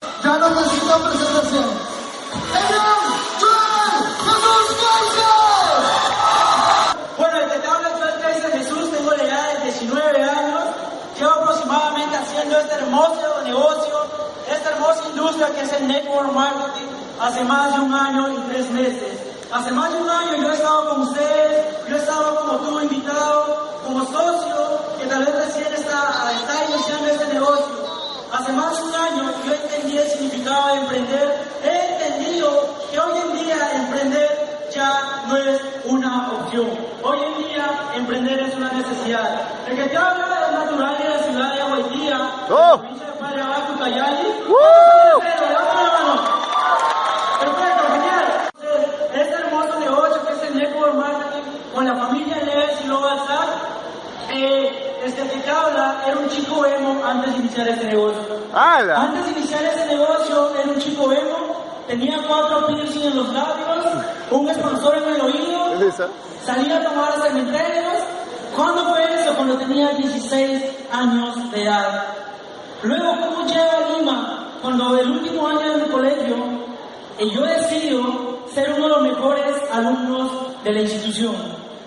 Ya 0.00 0.38
no 0.38 0.48
necesito 0.50 0.94
presentación. 1.02 1.64
Elian, 2.54 3.02
Joel, 3.40 3.96
Jesús 4.26 4.68
Garza. 4.82 5.32
Bueno, 7.18 7.36
el 7.38 7.50
que 7.50 7.58
te 7.58 7.66
habla 7.66 7.88
es 7.88 7.94
Joel 7.98 8.52
Jesús, 8.52 8.90
tengo 8.92 9.10
la 9.10 9.24
edad 9.24 9.58
de 9.58 9.64
19 9.64 10.22
años, 10.22 10.62
llevo 11.18 11.30
aproximadamente 11.30 12.16
haciendo 12.16 12.58
este 12.58 12.74
hermoso 12.76 13.42
negocio, 13.42 13.96
esta 14.48 14.70
hermosa 14.70 15.02
industria 15.10 15.50
que 15.50 15.62
es 15.62 15.72
el 15.72 15.88
network 15.88 16.32
marketing, 16.32 16.86
hace 17.20 17.42
más 17.42 17.74
de 17.74 17.80
un 17.80 17.92
año 17.92 18.32
y 18.34 18.36
tres 18.52 18.70
meses. 18.70 19.18
Hace 19.50 19.72
más 19.72 19.90
de 19.90 19.98
un 19.98 20.08
año 20.08 20.36
yo 20.36 20.48
he 20.52 20.54
estado 20.54 20.90
con 20.90 21.02
ustedes, 21.02 21.88
yo 21.88 21.96
he 21.96 21.98
estado 21.98 22.36
como 22.36 22.58
tú 22.58 22.80
invitado, 22.80 23.80
como 23.84 24.04
socio, 24.04 24.78
que 24.96 25.06
tal 25.06 25.24
vez 25.24 25.34
recién 25.34 25.74
está, 25.74 26.30
está 26.38 26.64
iniciando 26.70 27.08
este 27.08 27.34
negocio. 27.34 27.88
Hace 28.30 28.52
más 28.52 28.76
de 28.76 28.87
el 29.96 30.08
significado 30.08 30.68
de 30.68 30.80
emprender, 30.80 31.34
he 31.64 31.94
entendido 31.94 32.76
que 32.90 32.98
hoy 32.98 33.18
en 33.18 33.32
día 33.32 33.56
emprender 33.74 34.68
ya 34.74 35.24
no 35.28 35.36
es 35.36 35.60
una 35.84 36.32
opción. 36.32 36.68
Hoy 37.02 37.18
en 37.22 37.48
día 37.48 37.66
emprender 37.94 38.40
es 38.40 38.54
una 38.54 38.72
necesidad. 38.72 39.40
El 39.66 39.76
que 39.76 39.84
te 39.84 39.96
habla 39.96 40.46
es 40.46 40.52
natural 40.52 40.98
de 40.98 41.08
la 41.08 41.18
ciudad 41.18 41.54
de 41.54 41.60
Aguaitía, 41.62 42.30
¡Oh! 42.50 42.76
de 42.78 43.12
Padre 43.20 43.42
Abajo, 43.42 43.78
Cayali. 43.78 44.28
La 45.40 45.90
mano. 45.92 46.20
Perfecto, 47.40 47.84
genial. 47.92 48.50
Este 49.14 49.34
hermoso 49.34 49.80
negocio 49.80 50.26
que 50.26 50.32
es 50.32 50.42
el 50.50 50.58
Network 50.58 50.94
Marketing 50.94 51.42
con 51.74 51.86
la 51.86 51.94
familia 51.94 52.36
Leves 52.44 52.80
y 52.82 52.84
Global 52.84 53.18
eh, 54.30 54.67
este 55.08 55.22
que 55.28 55.38
te 55.38 55.50
habla 55.50 56.02
era 56.06 56.18
un 56.18 56.28
chico 56.28 56.64
emo 56.66 57.02
antes 57.04 57.32
de 57.32 57.38
iniciar 57.40 57.68
este 57.68 57.86
negocio. 57.86 58.22
¡Hala! 58.54 59.02
Antes 59.02 59.24
de 59.26 59.30
iniciar 59.40 59.64
este 59.64 59.86
negocio 59.86 60.50
era 60.60 60.70
un 60.70 60.78
chico 60.78 61.12
emo, 61.12 61.38
tenía 61.86 62.18
cuatro 62.26 62.66
piercing 62.66 63.02
en 63.02 63.16
los 63.16 63.32
labios, 63.32 63.86
un 64.30 64.48
expansor 64.48 64.96
en 64.98 65.14
el 65.14 65.20
oído, 65.20 65.74
¿Es 65.74 65.94
esa? 65.94 66.08
salía 66.44 66.78
a 66.78 66.82
tomar 66.84 67.12
cementerios. 67.22 68.02
¿Cuándo 68.54 68.84
fue 68.86 69.02
eso? 69.14 69.34
Cuando 69.36 69.56
tenía 69.56 69.88
16 69.90 70.62
años 70.92 71.50
de 71.52 71.62
edad. 71.62 72.04
Luego, 72.82 73.12
¿cómo 73.20 73.46
llego 73.46 73.70
a 73.70 73.98
Lima? 73.98 74.48
Cuando 74.62 74.98
el 74.98 75.10
último 75.10 75.46
año 75.48 75.60
de 75.60 75.76
mi 75.84 75.88
colegio, 75.90 76.36
y 77.20 77.30
yo 77.30 77.42
decido 77.42 78.38
ser 78.52 78.72
uno 78.76 78.84
de 78.84 78.88
los 78.88 79.02
mejores 79.02 79.54
alumnos 79.72 80.30
de 80.64 80.72
la 80.72 80.80
institución. 80.80 81.34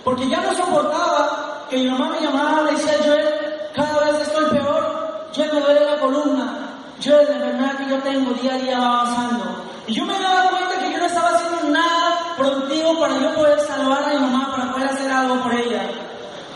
Porque 0.03 0.27
ya 0.30 0.42
no 0.42 0.53
soportaba 0.53 1.41
que 1.72 1.77
mi 1.77 1.89
mamá 1.89 2.09
me 2.09 2.19
llamara 2.19 2.61
y 2.61 2.66
me 2.66 2.72
decía, 2.72 2.97
Joel, 3.05 3.30
cada 3.73 4.11
vez 4.11 4.22
estoy 4.27 4.45
peor, 4.50 5.30
Joel, 5.33 5.53
me 5.53 5.61
duele 5.61 5.86
la 5.86 6.00
columna, 6.00 6.53
Joel, 7.02 7.27
la 7.30 7.36
enfermedad 7.36 7.77
que 7.77 7.89
yo 7.89 7.97
tengo 8.00 8.31
día 8.33 8.55
a 8.55 8.58
día 8.58 8.80
va 8.80 9.00
avanzando. 9.00 9.45
Y 9.88 9.94
yo 9.94 10.05
me 10.05 10.19
daba 10.19 10.49
cuenta 10.49 10.80
que 10.81 10.92
yo 10.92 10.97
no 10.97 11.05
estaba 11.05 11.30
haciendo 11.30 11.69
nada 11.69 12.36
productivo 12.38 12.99
para 12.99 13.17
yo 13.17 13.33
poder 13.33 13.59
salvar 13.61 14.03
a 14.03 14.08
mi 14.09 14.19
mamá, 14.19 14.52
para 14.52 14.72
poder 14.73 14.89
hacer 14.89 15.11
algo 15.11 15.36
por 15.44 15.53
ella. 15.53 15.81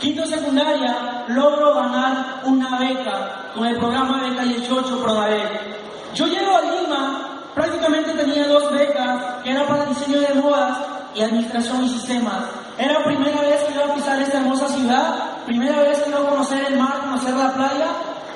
Quinto 0.00 0.26
secundaria, 0.26 1.24
logro 1.28 1.74
ganar 1.74 2.42
una 2.44 2.78
beca 2.78 3.52
con 3.54 3.66
el 3.66 3.78
programa 3.78 4.20
Beca 4.20 4.42
18 4.42 5.02
ProDaec. 5.02 6.14
Yo 6.14 6.26
llego 6.26 6.56
a 6.56 6.60
Lima, 6.60 7.40
prácticamente 7.54 8.12
tenía 8.12 8.46
dos 8.48 8.70
becas, 8.70 9.42
que 9.42 9.50
era 9.50 9.66
para 9.66 9.86
diseño 9.86 10.20
de 10.20 10.34
modas 10.34 10.76
y 11.14 11.22
administración 11.22 11.84
y 11.84 11.88
sistemas. 11.88 12.65
Era 12.78 13.02
primera 13.04 13.40
vez 13.40 13.64
que 13.64 13.72
iba 13.72 13.84
a 13.84 13.94
pisar 13.94 14.20
esta 14.20 14.38
hermosa 14.38 14.68
ciudad, 14.68 15.14
primera 15.46 15.80
vez 15.80 16.02
que 16.02 16.10
iba 16.10 16.20
a 16.20 16.28
conocer 16.28 16.66
el 16.68 16.78
mar, 16.78 17.00
conocer 17.00 17.34
la 17.34 17.54
playa, 17.54 17.86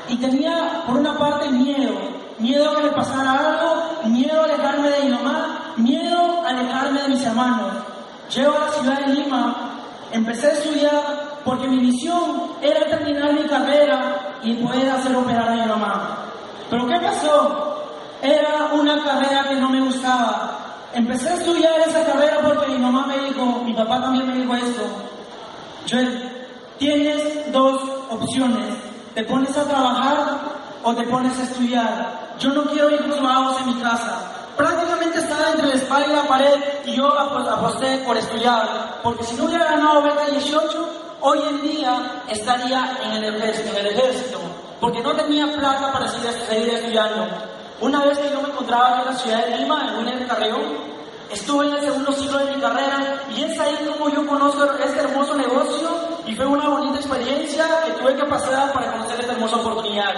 y 0.08 0.16
tenía 0.16 0.82
por 0.86 0.96
una 0.96 1.18
parte 1.18 1.50
miedo, 1.50 1.92
miedo 2.38 2.70
a 2.70 2.76
que 2.76 2.82
me 2.84 2.92
pasara 2.92 3.32
algo, 3.32 4.08
miedo 4.08 4.40
a 4.40 4.44
alejarme 4.44 4.90
de 4.90 5.04
mi 5.04 5.10
mamá, 5.10 5.74
miedo 5.76 6.42
a 6.44 6.48
alejarme 6.48 7.02
de 7.02 7.08
mis 7.08 7.24
hermanos. 7.24 7.72
Llego 8.34 8.56
a 8.56 8.60
la 8.60 8.72
ciudad 8.72 8.98
de 9.00 9.14
Lima, 9.14 9.56
empecé 10.10 10.46
a 10.46 10.52
estudiar 10.52 11.02
porque 11.44 11.68
mi 11.68 11.78
misión 11.78 12.52
era 12.62 12.86
terminar 12.86 13.32
mi 13.34 13.44
carrera 13.44 14.38
y 14.42 14.54
poder 14.54 14.90
hacer 14.90 15.14
operar 15.14 15.48
a 15.48 15.54
mi 15.54 15.66
mamá. 15.66 16.18
Pero 16.70 16.86
¿qué 16.86 16.98
pasó? 16.98 17.76
Era 18.22 18.70
una 18.72 19.02
carrera 19.02 19.44
que 19.48 19.56
no 19.56 19.68
me 19.68 19.80
gustaba. 19.80 20.69
Empecé 20.92 21.28
a 21.28 21.34
estudiar 21.34 21.80
esa 21.86 22.04
carrera 22.04 22.38
porque 22.42 22.66
mi 22.72 22.78
mamá 22.78 23.06
me 23.06 23.18
dijo, 23.28 23.44
mi 23.64 23.72
papá 23.74 24.00
también 24.00 24.26
me 24.26 24.34
dijo 24.34 24.54
esto. 24.54 24.82
Joel, 25.88 26.30
tienes 26.78 27.52
dos 27.52 27.80
opciones. 28.10 28.74
Te 29.14 29.24
pones 29.24 29.56
a 29.56 29.64
trabajar 29.64 30.38
o 30.82 30.94
te 30.94 31.02
pones 31.04 31.38
a 31.38 31.42
estudiar. 31.44 32.30
Yo 32.38 32.50
no 32.50 32.64
quiero 32.64 32.90
hijos 32.90 33.20
vagos 33.22 33.56
en 33.60 33.66
mi 33.68 33.74
casa. 33.82 34.18
Prácticamente 34.56 35.20
estaba 35.20 35.50
entre 35.52 35.68
la 35.68 35.74
espalda 35.74 36.08
y 36.08 36.16
la 36.16 36.22
pared 36.24 36.54
y 36.84 36.96
yo 36.96 37.06
apo- 37.06 37.48
aposté 37.48 37.98
por 37.98 38.16
estudiar. 38.16 38.98
Porque 39.02 39.24
si 39.24 39.34
no 39.36 39.44
hubiera 39.44 39.64
ganado 39.66 40.02
beca 40.02 40.26
18, 40.26 40.88
hoy 41.20 41.38
en 41.48 41.62
día 41.62 42.22
estaría 42.28 42.98
en 43.04 43.12
el 43.12 43.34
ejército. 43.36 43.78
En 43.78 44.50
porque 44.80 45.00
no 45.02 45.12
tenía 45.12 45.46
plata 45.52 45.92
para 45.92 46.08
seguir 46.08 46.68
estudiando. 46.74 47.26
Una 47.80 48.04
vez 48.04 48.18
que 48.18 48.30
yo 48.30 48.42
me 48.42 48.48
encontraba 48.48 49.00
en 49.00 49.06
la 49.06 49.14
ciudad 49.16 49.46
de 49.46 49.56
Lima, 49.56 49.88
en 49.88 49.98
William 49.98 50.28
Carrión, 50.28 50.60
estuve 51.30 51.66
en 51.66 51.74
el 51.74 51.80
segundo 51.80 52.12
ciclo 52.12 52.38
de 52.38 52.54
mi 52.54 52.60
carrera 52.60 53.22
y 53.34 53.42
es 53.42 53.58
ahí 53.58 53.88
como 53.88 54.10
yo 54.10 54.26
conozco 54.26 54.64
este 54.64 55.00
hermoso 55.00 55.34
negocio 55.34 55.88
y 56.26 56.34
fue 56.34 56.46
una 56.46 56.68
bonita 56.68 56.98
experiencia 56.98 57.66
que 57.86 57.92
tuve 57.92 58.16
que 58.16 58.24
pasar 58.24 58.72
para 58.72 58.92
conocer 58.92 59.20
esta 59.20 59.32
hermosa 59.32 59.56
oportunidad. 59.56 60.14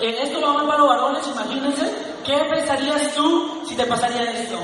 Eh, 0.00 0.16
esto 0.22 0.40
va 0.40 0.52
más 0.52 0.64
para 0.64 0.78
los 0.78 0.88
varones, 0.88 1.26
imagínense, 1.26 1.92
¿qué 2.24 2.36
pensarías 2.50 3.14
tú 3.14 3.62
si 3.66 3.74
te 3.74 3.84
pasaría 3.86 4.22
esto? 4.22 4.58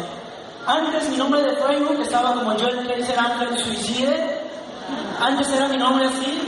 Antes 0.67 1.09
mi 1.09 1.17
nombre 1.17 1.43
de 1.43 1.57
Facebook 1.57 2.01
estaba 2.03 2.35
como 2.35 2.53
Joel 2.59 2.87
Kaiser 2.87 3.19
Ángel 3.19 3.59
Suicide, 3.59 4.41
antes 5.21 5.51
era 5.53 5.69
mi 5.69 5.77
nombre 5.77 6.07
así, 6.07 6.41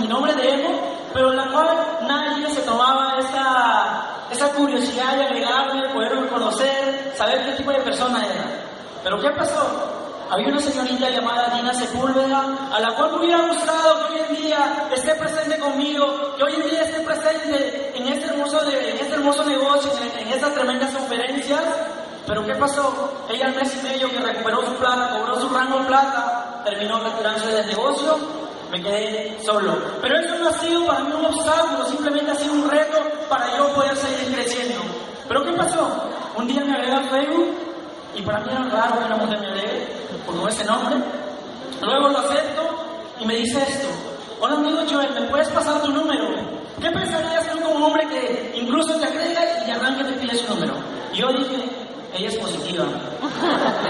mi 0.00 0.08
nombre, 0.08 0.34
de 0.34 0.54
emo, 0.54 0.80
pero 1.12 1.30
en 1.30 1.36
la 1.36 1.50
cual 1.50 1.68
nadie 2.06 2.48
se 2.50 2.62
tomaba 2.62 3.18
esa, 3.18 4.17
esa 4.30 4.48
curiosidad 4.50 5.16
de 5.16 5.24
agregarme, 5.24 5.88
poder 5.90 6.28
conocer, 6.28 7.14
saber 7.16 7.44
qué 7.46 7.52
tipo 7.52 7.70
de 7.72 7.80
persona 7.80 8.24
era. 8.24 8.44
Pero 9.02 9.20
¿qué 9.20 9.30
pasó? 9.30 9.94
Había 10.30 10.48
una 10.48 10.60
señorita 10.60 11.08
llamada 11.08 11.48
Dina 11.56 11.72
Sepúlveda, 11.72 12.44
a 12.70 12.80
la 12.80 12.94
cual 12.94 13.12
me 13.12 13.18
hubiera 13.20 13.46
gustado 13.48 14.08
que 14.08 14.14
hoy 14.14 14.20
en 14.28 14.36
día 14.36 14.88
esté 14.94 15.14
presente 15.14 15.58
conmigo, 15.58 16.34
que 16.36 16.44
hoy 16.44 16.54
en 16.54 16.68
día 16.68 16.82
esté 16.82 17.00
presente 17.00 17.92
en 17.96 18.08
este 18.08 18.26
hermoso, 18.26 18.62
de- 18.66 18.90
en 18.90 18.96
este 18.98 19.14
hermoso 19.14 19.42
negocio, 19.44 19.90
en, 20.02 20.26
en 20.26 20.32
estas 20.34 20.52
tremendas 20.52 20.90
conferencias. 20.94 21.62
Pero 22.26 22.44
¿qué 22.44 22.54
pasó? 22.56 23.10
Ella 23.30 23.46
al 23.46 23.54
mes 23.54 23.74
y 23.74 23.82
medio 23.88 24.10
que 24.10 24.18
recuperó 24.18 24.60
su 24.66 24.74
plata, 24.74 25.16
cobró 25.18 25.40
su 25.40 25.48
rango 25.48 25.78
plata, 25.86 26.60
terminó 26.62 27.00
retirándose 27.00 27.50
del 27.50 27.66
negocio, 27.68 28.18
me 28.70 28.82
quedé 28.82 29.38
solo. 29.44 29.76
Pero 30.02 30.18
eso 30.18 30.36
no 30.36 30.48
ha 30.48 30.52
sido 30.52 30.86
para 30.86 31.00
mí 31.00 31.12
un 31.18 31.26
obstáculo, 31.26 31.86
simplemente 31.86 32.30
ha 32.30 32.34
sido 32.34 32.54
un 32.54 32.70
reto 32.70 32.98
para 33.28 33.56
yo 33.56 33.68
poder 33.74 33.96
seguir 33.96 34.34
creciendo. 34.34 34.80
Pero 35.26 35.44
¿qué 35.44 35.52
pasó? 35.52 36.04
Un 36.36 36.46
día 36.46 36.64
me 36.64 36.72
agregué 36.72 36.94
a 36.94 37.02
Facebook 37.02 37.54
y 38.14 38.22
para 38.22 38.40
mí 38.40 38.50
era 38.50 38.64
raro 38.64 38.98
que 38.98 39.04
una 39.04 39.16
mujer 39.16 39.40
me 39.40 39.46
agregue 39.46 39.98
ese 40.48 40.64
nombre. 40.64 40.96
Luego 41.82 42.08
lo 42.08 42.18
acepto 42.18 42.62
y 43.20 43.26
me 43.26 43.36
dice 43.36 43.62
esto. 43.62 43.88
Hola 44.40 44.54
amigo 44.54 44.78
Joel, 44.88 45.12
¿me 45.14 45.22
puedes 45.28 45.48
pasar 45.48 45.82
tu 45.82 45.92
número? 45.92 46.24
¿Qué 46.80 46.90
pensarías 46.90 47.50
tú 47.50 47.60
como 47.60 47.76
un 47.76 47.82
hombre 47.84 48.06
que 48.08 48.52
incluso 48.54 48.94
te 48.98 49.06
agrega 49.06 49.40
y 49.62 49.66
de 49.66 49.72
arranque 49.72 50.04
te 50.04 50.12
pide 50.12 50.36
su 50.36 50.54
número? 50.54 50.74
Y 51.12 51.16
yo 51.16 51.28
dije, 51.32 51.64
ella 52.14 52.28
es 52.28 52.36
positiva. 52.36 52.84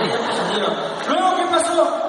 ella 0.01 0.15
es 0.15 0.19
positiva. 0.19 0.69
Luego, 1.09 1.37
¿qué 1.37 1.43
pasó? 1.51 2.08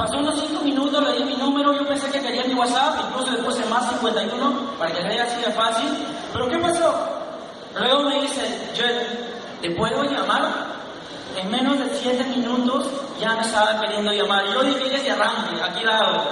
Pasó 0.00 0.16
unos 0.16 0.34
5 0.40 0.64
minutos, 0.64 1.04
le 1.04 1.12
di 1.12 1.24
mi 1.24 1.36
número, 1.36 1.74
yo 1.74 1.86
pensé 1.86 2.10
que 2.10 2.22
quería 2.22 2.42
mi 2.44 2.54
WhatsApp, 2.54 2.98
incluso 3.06 3.32
después 3.32 3.60
el 3.60 3.68
más 3.68 3.86
51, 3.90 4.78
para 4.78 4.94
que 4.94 5.02
vea 5.02 5.24
así 5.24 5.42
de 5.42 5.52
fácil. 5.52 5.90
Pero 6.32 6.48
¿qué 6.48 6.56
pasó? 6.56 6.94
Luego 7.78 8.04
me 8.04 8.22
dice, 8.22 8.70
Joel, 8.74 8.98
¿te 9.60 9.70
puedo 9.72 10.02
llamar? 10.04 10.40
En 11.36 11.50
menos 11.50 11.78
de 11.78 11.90
7 12.02 12.24
minutos 12.34 12.86
ya 13.20 13.34
me 13.34 13.42
estaba 13.42 13.78
queriendo 13.78 14.10
llamar. 14.10 14.46
Yo 14.46 14.62
dije 14.62 14.88
desde 14.88 15.10
arranque, 15.10 15.62
aquí 15.62 15.84
la 15.84 15.98
hago. 15.98 16.22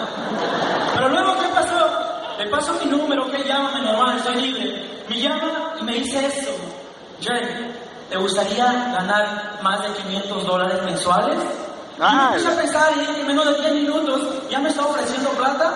Pero 0.95 1.09
luego, 1.11 1.35
¿qué 1.39 1.49
pasó? 1.49 1.91
Le 2.39 2.47
paso 2.47 2.73
mi 2.83 2.91
número, 2.91 3.31
que 3.31 3.45
llámame 3.45 3.83
normal, 3.83 4.17
estoy 4.17 4.37
libre. 4.41 5.03
Me 5.11 5.21
llama 5.21 5.75
y 5.79 5.85
me 5.85 5.93
dice 5.93 6.25
esto. 6.25 6.53
Jay, 7.21 7.71
¿te 8.09 8.17
gustaría 8.17 8.65
ganar 8.65 9.59
más 9.61 9.83
de 9.83 9.89
500 9.93 10.47
dólares 10.47 10.83
mensuales? 10.85 11.68
Ah, 12.01 12.31
y 12.31 12.37
me 12.37 12.39
puse 12.43 12.53
a 12.53 12.57
pensar 12.63 12.93
y 12.97 13.21
en 13.21 13.27
menos 13.27 13.45
de 13.47 13.55
10 13.61 13.73
minutos 13.75 14.21
ya 14.51 14.59
me 14.61 14.69
está 14.69 14.83
ofreciendo 14.85 15.31
plata. 15.31 15.73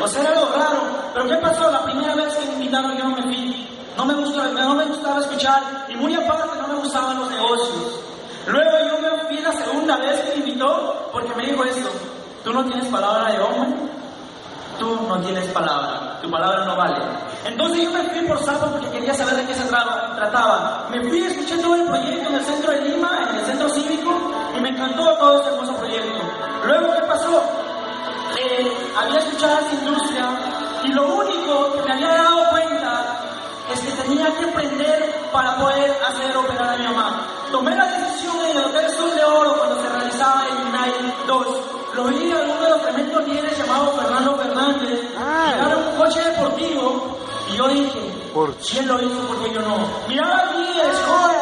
O 0.00 0.06
sea, 0.06 0.22
era 0.22 0.32
algo 0.32 0.52
raro. 0.54 0.80
Pero 1.14 1.28
¿qué 1.28 1.34
pasó? 1.36 1.70
La 1.70 1.82
primera 1.84 2.14
vez 2.14 2.34
que 2.34 2.46
me 2.46 2.52
invitaron 2.54 2.96
yo 2.96 3.04
me 3.06 3.22
fui. 3.22 3.68
No 3.96 4.04
me, 4.04 4.12
gustó, 4.14 4.44
no 4.44 4.74
me 4.74 4.84
gustaba 4.84 5.20
escuchar 5.20 5.86
y 5.88 5.94
muy 5.96 6.14
aparte 6.14 6.50
no 6.60 6.68
me 6.68 6.74
gustaban 6.74 7.18
los 7.18 7.30
negocios. 7.30 8.00
Luego 8.46 8.70
yo 8.88 8.98
me 9.00 9.24
fui 9.26 9.38
la 9.38 9.52
segunda 9.52 9.96
vez 9.96 10.20
que 10.20 10.28
me 10.32 10.36
invitó 10.46 11.08
porque 11.12 11.34
me 11.34 11.46
dijo 11.46 11.64
esto. 11.64 11.88
Tú 12.44 12.52
no 12.52 12.62
tienes 12.66 12.86
palabra 12.88 13.32
de 13.32 13.40
hombre, 13.40 13.70
tú 14.78 14.94
no 15.08 15.18
tienes 15.20 15.48
palabra, 15.50 16.18
tu 16.22 16.30
palabra 16.30 16.64
no 16.66 16.76
vale. 16.76 16.98
Entonces 17.46 17.82
yo 17.84 17.90
me 17.90 18.02
fui 18.04 18.20
por 18.26 18.38
sapo 18.44 18.66
porque 18.66 18.90
quería 18.90 19.14
saber 19.14 19.36
de 19.36 19.46
qué 19.46 19.54
se 19.54 19.64
tra- 19.68 20.14
trataba. 20.14 20.86
Me 20.90 21.00
fui, 21.08 21.24
escuché 21.24 21.56
todo 21.58 21.74
el 21.74 21.84
proyecto 21.84 22.28
en 22.28 22.34
el 22.36 22.44
centro 22.44 22.70
de 22.72 22.82
Lima, 22.82 23.10
en 23.30 23.36
el 23.38 23.46
centro 23.46 23.68
cívico, 23.70 24.12
me 24.66 24.72
encantó 24.76 25.04
todo 25.18 25.40
ese 25.40 25.48
hermoso 25.50 25.76
proyecto. 25.76 26.18
Luego, 26.64 26.92
¿qué 26.94 27.02
pasó? 27.02 27.42
Eh, 28.38 28.72
había 28.98 29.18
escuchado 29.20 29.58
esa 29.60 29.74
industria 29.74 30.26
y 30.82 30.88
lo 30.88 31.14
único 31.14 31.72
que 31.72 31.82
me 31.82 31.92
había 31.92 32.08
dado 32.08 32.50
cuenta 32.50 33.20
es 33.72 33.80
que 33.80 34.02
tenía 34.02 34.26
que 34.36 34.44
aprender 34.44 35.28
para 35.32 35.56
poder 35.56 35.96
hacer 36.08 36.36
operar 36.36 36.74
a 36.74 36.76
mi 36.78 36.84
mamá. 36.84 37.26
Tomé 37.52 37.76
la 37.76 37.86
decisión 37.86 38.36
en 38.50 38.56
el 38.58 38.64
Hotel 38.64 38.90
Sur 38.90 39.14
de 39.14 39.24
Oro 39.24 39.54
cuando 39.56 39.80
se 39.82 39.88
realizaba 39.88 40.42
el 40.50 40.56
Unite 40.66 41.14
2. 41.28 41.46
Lo 41.94 42.04
vi 42.04 42.32
a 42.32 42.36
uno 42.42 42.60
de 42.62 42.70
los 42.70 42.82
tremendos 42.82 43.24
líderes 43.28 43.58
llamado 43.58 43.92
Fernando 43.92 44.36
Fernández 44.36 45.00
Ah. 45.18 45.52
llegar 45.54 45.72
a 45.72 45.76
un 45.76 45.96
coche 45.96 46.20
deportivo 46.24 47.16
y 47.48 47.56
yo 47.56 47.68
dije, 47.68 48.00
Por- 48.34 48.50
él 48.76 48.86
lo 48.86 49.00
hizo, 49.00 49.20
¿por 49.28 49.42
qué 49.44 49.52
yo 49.54 49.60
no? 49.62 49.76
Miraba 50.08 50.36
a 50.40 50.52
líderes 50.52 50.98
jóvenes 51.06 51.35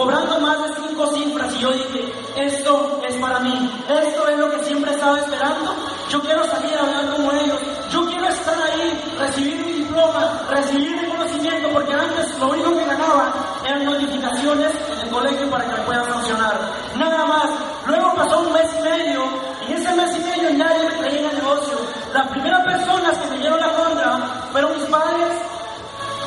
cobrando 0.00 0.40
más 0.40 0.56
de 0.62 0.88
cinco 0.88 1.06
cifras 1.08 1.54
y 1.54 1.58
yo 1.58 1.70
dije, 1.72 2.12
esto 2.34 3.02
es 3.06 3.14
para 3.16 3.38
mí, 3.40 3.70
esto 3.86 4.28
es 4.28 4.38
lo 4.38 4.50
que 4.50 4.64
siempre 4.64 4.92
estaba 4.92 5.18
esperando. 5.18 5.74
Yo 6.08 6.20
quiero 6.22 6.42
salir 6.46 6.74
a 6.74 6.80
hablar 6.80 7.16
como 7.16 7.30
ellos, 7.32 7.58
yo 7.92 8.06
quiero 8.06 8.26
estar 8.26 8.56
ahí, 8.62 8.98
recibir 9.18 9.56
mi 9.56 9.72
diploma, 9.72 10.40
recibir 10.48 10.96
mi 11.02 11.06
conocimiento, 11.06 11.68
porque 11.74 11.92
antes 11.92 12.38
lo 12.38 12.48
único 12.48 12.78
que 12.78 12.84
ganaba 12.86 13.34
eran 13.66 13.84
notificaciones 13.84 14.72
en 14.90 15.00
el 15.00 15.10
colegio 15.10 15.50
para 15.50 15.64
que 15.66 15.72
me 15.72 15.84
pueda 15.84 16.04
funcionar. 16.04 16.54
Nada 16.96 17.26
más. 17.26 17.50
Luego 17.86 18.14
pasó 18.14 18.40
un 18.40 18.52
mes 18.54 18.70
y 18.78 18.82
medio, 18.82 19.24
y 19.68 19.72
ese 19.74 19.94
mes 19.94 20.16
y 20.16 20.20
medio 20.20 20.50
nadie 20.54 20.88
me 20.88 20.96
creía 20.96 21.20
en 21.20 21.26
el 21.26 21.36
negocio. 21.36 21.78
Las 22.14 22.26
primeras 22.28 22.64
personas 22.64 23.18
que 23.18 23.26
me 23.28 23.38
dieron 23.38 23.60
la 23.60 23.72
contra 23.74 24.18
fueron 24.50 24.72
mis 24.78 24.88
padres, 24.88 25.32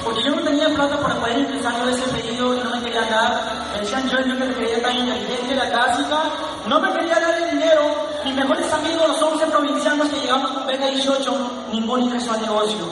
porque 0.04 0.22
yo 0.22 0.36
no 0.36 0.42
tenía 0.44 0.70
plata 0.70 0.98
para 1.00 1.16
poder 1.16 1.40
ingresar 1.40 1.74
en 1.82 1.90
ese 1.90 2.08
pedido 2.10 2.54
y 2.56 2.60
no 2.60 2.70
me 2.70 2.84
querían 2.84 3.10
dar. 3.10 3.63
Me 3.74 3.80
decían 3.80 4.08
yo, 4.08 4.18
que 4.18 4.34
me 4.34 4.54
creía 4.54 4.82
tan 4.84 4.96
inteligente, 4.96 5.56
la 5.56 5.70
clásica. 5.70 6.24
No 6.68 6.80
me 6.80 6.94
quería 6.94 7.20
dar 7.20 7.42
el 7.42 7.52
dinero. 7.52 7.82
Mis 8.24 8.36
mejores 8.36 8.72
amigos, 8.72 9.08
los 9.08 9.22
11 9.22 9.48
provincianos 9.48 10.10
que 10.10 10.20
llegamos 10.20 10.52
con 10.52 10.68
beca 10.68 10.88
18, 10.88 11.52
ninguno 11.72 12.04
ingresó 12.04 12.34
al 12.34 12.42
negocio. 12.42 12.86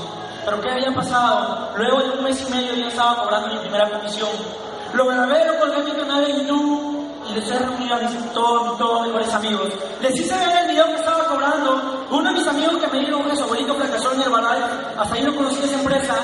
Pero 0.43 0.59
¿qué 0.59 0.71
había 0.71 0.91
pasado? 0.91 1.69
Luego 1.77 2.01
de 2.01 2.09
un 2.09 2.23
mes 2.23 2.41
y 2.41 2.51
medio 2.51 2.73
yo 2.73 2.87
estaba 2.87 3.15
cobrando 3.21 3.49
mi 3.49 3.59
primera 3.59 3.89
comisión. 3.89 4.29
Lo 4.93 5.05
grabé, 5.05 5.45
lo 5.45 5.59
colgué 5.59 5.77
en 5.77 5.85
mi 5.85 5.91
canal 5.91 6.25
de 6.25 6.33
YouTube 6.33 7.07
y 7.29 7.33
les 7.35 7.51
he 7.51 7.59
reunido 7.59 7.95
a 7.95 7.99
mis, 7.99 8.33
todos, 8.33 8.77
todos 8.79 9.01
mis 9.03 9.13
mejores 9.13 9.33
amigos. 9.35 9.69
Les 10.01 10.19
hice 10.19 10.35
ver 10.35 10.63
el 10.63 10.67
video 10.67 10.85
que 10.87 10.95
estaba 10.95 11.25
cobrando. 11.25 12.07
Uno 12.09 12.29
de 12.29 12.39
mis 12.39 12.47
amigos 12.47 12.77
que 12.77 12.87
me 12.87 13.05
dijo 13.05 13.23
que 13.23 13.35
su 13.35 13.43
abuelito 13.43 13.75
fracasó 13.75 14.13
en 14.13 14.21
Herbalife, 14.21 14.65
hasta 14.97 15.15
ahí 15.15 15.21
no 15.21 15.35
conocí 15.35 15.63
esa 15.63 15.79
empresa. 15.79 16.15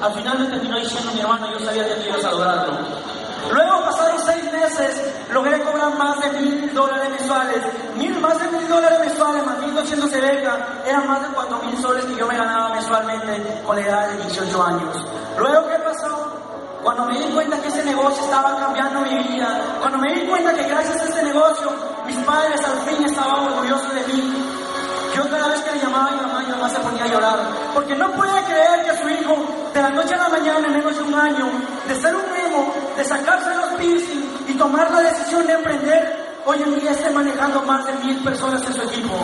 Al 0.00 0.12
final 0.12 0.38
me 0.38 0.46
terminó 0.46 0.78
diciendo 0.78 1.10
mi 1.12 1.20
hermano, 1.20 1.50
yo 1.52 1.66
sabía 1.66 1.86
que 1.88 1.94
tú 1.94 2.08
ibas 2.08 2.24
a. 2.24 3.09
Luego 3.50 3.84
pasaron 3.84 4.18
seis 4.24 4.52
meses, 4.52 5.02
logré 5.32 5.60
cobrar 5.62 5.96
más 5.96 6.20
de 6.20 6.30
mil 6.40 6.74
dólares 6.74 7.10
mensuales. 7.10 7.62
Mil, 7.96 8.20
más 8.20 8.38
de 8.38 8.48
mil 8.48 8.68
dólares 8.68 9.00
mensuales, 9.00 9.46
más 9.46 9.58
mil 9.58 9.74
doscientos 9.74 10.10
de 10.10 10.20
beca, 10.20 10.82
eran 10.86 11.06
más 11.06 11.22
de 11.22 11.28
cuatro 11.28 11.58
mil 11.64 11.76
soles 11.80 12.04
que 12.04 12.16
yo 12.16 12.26
me 12.26 12.36
ganaba 12.36 12.70
mensualmente 12.70 13.62
con 13.64 13.76
la 13.76 13.82
edad 13.82 14.08
de 14.08 14.16
18 14.24 14.62
años. 14.62 15.04
Luego, 15.38 15.68
¿qué 15.68 15.78
pasó? 15.78 16.40
Cuando 16.82 17.04
me 17.06 17.18
di 17.18 17.24
cuenta 17.34 17.60
que 17.60 17.68
ese 17.68 17.84
negocio 17.84 18.24
estaba 18.24 18.56
cambiando 18.58 19.00
mi 19.00 19.14
vida, 19.14 19.60
cuando 19.80 19.98
me 19.98 20.14
di 20.14 20.26
cuenta 20.26 20.54
que 20.54 20.64
gracias 20.64 21.00
a 21.00 21.04
este 21.04 21.22
negocio 21.24 21.70
mis 22.06 22.16
padres 22.24 22.60
al 22.64 22.78
fin 22.80 23.04
estaban 23.04 23.52
orgullosos 23.52 23.94
de 23.94 24.06
mí, 24.12 24.49
yo 25.14 25.28
cada 25.28 25.48
vez 25.48 25.60
que 25.62 25.72
le 25.72 25.80
llamaba 25.80 26.08
a 26.08 26.10
mi 26.10 26.20
mamá, 26.20 26.40
mi 26.40 26.50
mamá 26.50 26.68
se 26.68 26.80
ponía 26.80 27.04
a 27.04 27.08
llorar, 27.08 27.38
porque 27.74 27.94
no 27.94 28.10
puede 28.12 28.44
creer 28.44 28.84
que 28.84 29.02
su 29.02 29.08
hijo, 29.08 29.70
de 29.74 29.82
la 29.82 29.90
noche 29.90 30.14
a 30.14 30.18
la 30.18 30.28
mañana, 30.28 30.66
en 30.66 30.72
menos 30.72 30.96
de 30.96 31.02
un 31.02 31.14
año, 31.14 31.46
de 31.86 31.94
ser 31.94 32.14
un 32.14 32.36
emo, 32.46 32.74
de 32.96 33.04
sacarse 33.04 33.54
los 33.54 33.68
piercing 33.78 34.44
y 34.48 34.54
tomar 34.54 34.90
la 34.90 35.00
decisión 35.00 35.46
de 35.46 35.54
emprender, 35.54 36.40
hoy 36.46 36.62
en 36.62 36.80
día 36.80 36.90
esté 36.92 37.10
manejando 37.10 37.62
más 37.62 37.86
de 37.86 37.92
mil 38.04 38.18
personas 38.22 38.62
en 38.66 38.72
su 38.72 38.82
equipo, 38.82 39.14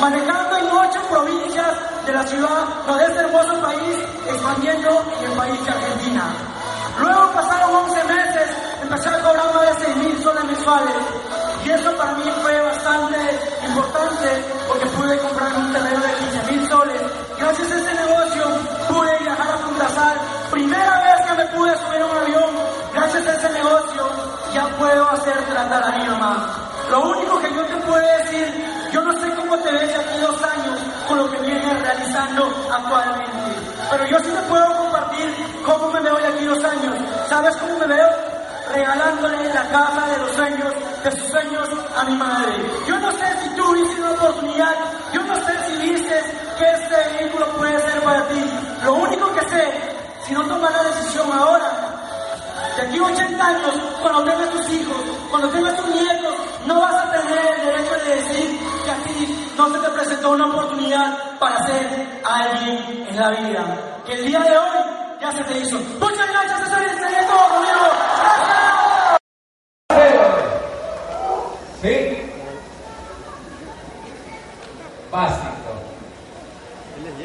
manejando 0.00 0.56
en 0.56 0.66
ocho 0.70 1.00
provincias 1.10 1.76
de 2.06 2.12
la 2.12 2.26
ciudad, 2.26 2.64
no, 2.86 2.96
de 2.96 3.04
este 3.04 3.18
hermoso 3.20 3.60
país, 3.60 3.96
expandiendo 4.26 5.04
en 5.18 5.30
el 5.30 5.36
país 5.36 5.64
de 5.64 5.70
Argentina. 5.70 6.24
Luego 6.98 7.30
pasaron 7.32 7.74
11 7.74 8.04
meses, 8.04 8.48
empecé 8.82 9.08
a 9.08 9.22
cobrar 9.22 9.54
más 9.54 9.78
de 9.78 9.84
6 9.86 9.96
mil 9.96 10.22
soles 10.22 10.44
mensuales. 10.44 10.94
Y 11.64 11.70
eso 11.70 11.96
para 11.96 12.12
mí 12.14 12.24
fue 12.42 12.60
bastante 12.60 13.18
importante 13.66 14.61
porque 14.82 14.96
pude 14.96 15.18
comprar 15.18 15.54
un 15.54 15.72
terreno 15.72 16.00
de 16.00 16.12
15 16.14 16.52
mil 16.52 16.68
soles. 16.68 17.02
Gracias 17.38 17.70
a 17.70 17.76
este 17.76 17.94
negocio 17.94 18.44
pude 18.88 19.18
viajar 19.18 19.50
a 19.50 19.56
Punta 19.58 19.88
Sal. 19.88 20.18
Primera 20.50 21.02
vez 21.02 21.26
que 21.26 21.34
me 21.34 21.46
pude 21.46 21.72
subir 21.78 22.02
a 22.02 22.06
un 22.06 22.16
avión. 22.16 22.50
Gracias 22.94 23.26
a 23.26 23.32
ese 23.32 23.50
negocio 23.50 24.10
ya 24.52 24.66
puedo 24.78 25.08
hacer 25.10 25.44
tratar 25.44 25.84
a 25.84 25.98
mi 25.98 26.04
mamá. 26.06 26.46
Lo 26.90 27.10
único 27.10 27.40
que 27.40 27.54
yo 27.54 27.64
te 27.64 27.76
puedo 27.76 28.06
decir, 28.18 28.64
yo 28.92 29.02
no 29.02 29.12
sé 29.20 29.30
cómo 29.34 29.56
te 29.58 29.72
ves 29.72 29.94
aquí 29.94 30.20
dos 30.20 30.42
años 30.42 30.78
con 31.08 31.18
lo 31.18 31.30
que 31.30 31.38
vienes 31.38 31.82
realizando 31.82 32.68
actualmente. 32.70 33.32
Pero 33.90 34.06
yo 34.06 34.18
sí 34.18 34.30
te 34.30 34.42
puedo 34.48 34.76
compartir 34.76 35.34
cómo 35.64 35.90
me 35.90 36.00
veo 36.00 36.16
de 36.16 36.26
aquí 36.26 36.44
dos 36.44 36.64
años. 36.64 36.94
¿Sabes 37.28 37.56
cómo 37.56 37.78
me 37.78 37.86
veo? 37.86 38.08
Regalándole 38.74 39.54
la 39.54 39.62
casa 39.68 40.06
de 40.08 40.18
los 40.18 40.32
sueños, 40.32 40.72
de 41.04 41.10
sus 41.10 41.30
sueños 41.30 41.68
a 41.96 42.04
mi 42.04 42.16
madre. 42.16 42.52
Yo 42.86 42.98
no 42.98 43.10
sé 43.12 43.26
si 43.42 43.48
tú 43.56 43.72
viste 43.72 44.00
una 44.00 44.12
oportunidad, 44.12 44.74
yo 45.12 45.22
no 45.24 45.34
sé 45.34 45.52
si 45.66 45.88
viste 45.88 46.24
que 46.58 46.64
este 46.64 47.18
vehículo 47.18 47.46
puede 47.56 47.78
ser 47.80 48.02
para 48.02 48.28
ti. 48.28 48.44
Lo 48.84 48.94
único 48.94 49.32
que 49.34 49.48
sé, 49.48 49.72
si 50.26 50.32
no 50.32 50.42
tomas 50.44 50.72
la 50.72 50.82
decisión 50.84 51.32
ahora, 51.32 51.70
de 52.76 52.82
aquí 52.82 52.98
a 52.98 53.02
80 53.02 53.46
años, 53.46 53.70
cuando 54.00 54.24
tengas 54.24 54.50
tus 54.50 54.70
hijos, 54.70 54.96
cuando 55.30 55.48
tengas 55.48 55.76
tus 55.76 55.86
nietos, 55.88 56.34
no 56.66 56.80
vas 56.80 56.94
a 56.94 57.10
tener 57.10 57.54
el 57.58 57.66
derecho 57.66 57.94
de 58.04 58.16
decir 58.16 58.60
que 58.84 58.90
a 58.90 58.94
ti 58.94 59.52
no 59.56 59.72
se 59.72 59.78
te 59.80 59.88
presentó 59.88 60.30
una 60.30 60.46
oportunidad 60.46 61.38
para 61.38 61.66
ser 61.66 62.20
alguien 62.24 63.06
en 63.08 63.16
la 63.16 63.30
vida. 63.30 63.64
Que 64.06 64.12
el 64.14 64.26
día 64.26 64.40
de 64.40 64.56
hoy 64.56 64.78
ya 65.20 65.32
se 65.32 65.44
te 65.44 65.58
hizo. 65.58 65.78
Muchas 66.00 66.28
gracias, 66.28 66.60
eso 66.60 66.76
sería 66.76 67.26
todo 67.26 67.48
conmigo. 67.48 68.01
¿Sí? 71.82 72.16
Básico. 75.10 75.48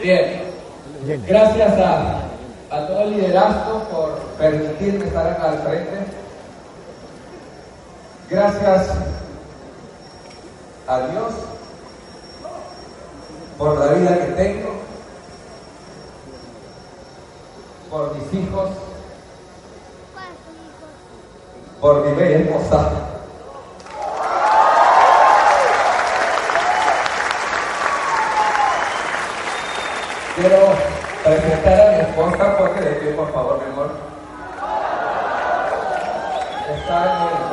Bien. 0.02 0.44
Gracias 1.28 1.80
a, 1.80 2.22
a 2.72 2.88
todo 2.88 3.02
el 3.02 3.12
liderazgo 3.12 3.84
por 3.84 4.16
permitirme 4.40 5.06
estar 5.06 5.28
acá 5.28 5.52
al 5.52 5.60
frente. 5.60 5.98
Gracias 8.32 8.90
a 10.88 11.00
Dios 11.02 11.34
por 13.60 13.78
la 13.78 13.94
vida 13.94 14.18
que 14.18 14.34
tengo, 14.34 14.70
por 17.92 18.16
mis 18.16 18.34
hijos, 18.34 18.70
por 21.80 22.06
mi 22.06 22.16
bella 22.16 22.40
esposa. 22.40 23.07
Quiero 30.38 30.70
presentar 31.24 31.82
a 31.82 31.91
mi 31.94 32.00
esposa, 32.01 32.58
porque 32.60 32.79
de 32.82 32.91
pie, 32.98 33.12
por 33.13 33.34
favor, 33.34 33.60
mi 33.60 33.72
amor. 33.74 33.89
Está 36.77 36.98
en 37.06 37.10
el. 37.24 37.48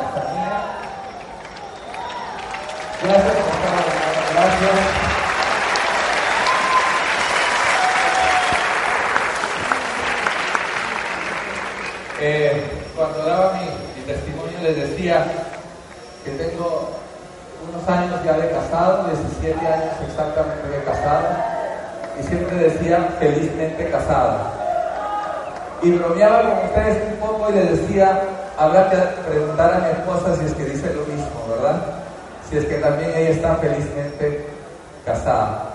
Gracias 3.01 3.33
por 3.33 3.53
estar. 3.55 3.73
Gracias. 4.33 5.05
Eh, 12.21 12.63
cuando 12.95 13.25
daba 13.25 13.53
mi 13.53 14.03
testimonio 14.03 14.59
les 14.61 14.75
decía 14.77 15.25
que 16.23 16.31
tengo 16.31 16.91
unos 17.67 17.89
años 17.89 18.23
ya 18.23 18.33
de 18.33 18.51
casado, 18.51 19.07
17 19.07 19.67
años 19.67 19.93
exactamente 20.07 20.67
de 20.67 20.83
casado, 20.83 21.54
y 22.19 22.23
siempre 22.23 22.57
decía 22.57 23.07
felizmente 23.19 23.89
casado. 23.89 24.37
y 25.81 25.91
bromeaba 25.91 26.41
con 26.41 26.65
ustedes 26.69 27.03
un 27.11 27.17
poco 27.17 27.49
y 27.51 27.53
les 27.53 27.81
decía, 27.81 28.19
habrá 28.57 28.89
que 28.89 28.97
preguntar 29.29 29.73
a 29.73 29.79
mi 29.79 29.89
esposa 29.89 30.35
si 30.39 30.45
es 30.45 30.53
que 30.53 30.65
dice 30.65 30.93
lo 30.93 31.01
mismo, 31.05 31.45
¿verdad? 31.49 31.81
Si 32.49 32.57
es 32.57 32.65
que 32.65 32.75
también 32.75 33.11
ella 33.15 33.29
está 33.29 33.55
felizmente 33.57 34.47
casada. 35.05 35.73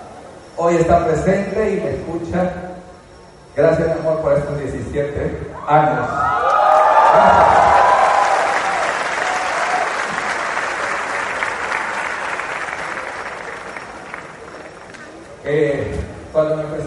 Hoy 0.57 0.75
está 0.75 1.05
presente 1.05 1.73
y 1.73 1.81
me 1.81 1.91
escucha. 1.91 2.51
Gracias, 3.55 3.87
amor, 3.99 4.19
por 4.21 4.33
estos 4.33 4.59
17 4.59 5.39
años. 5.67 6.07
Eh, 7.13 7.50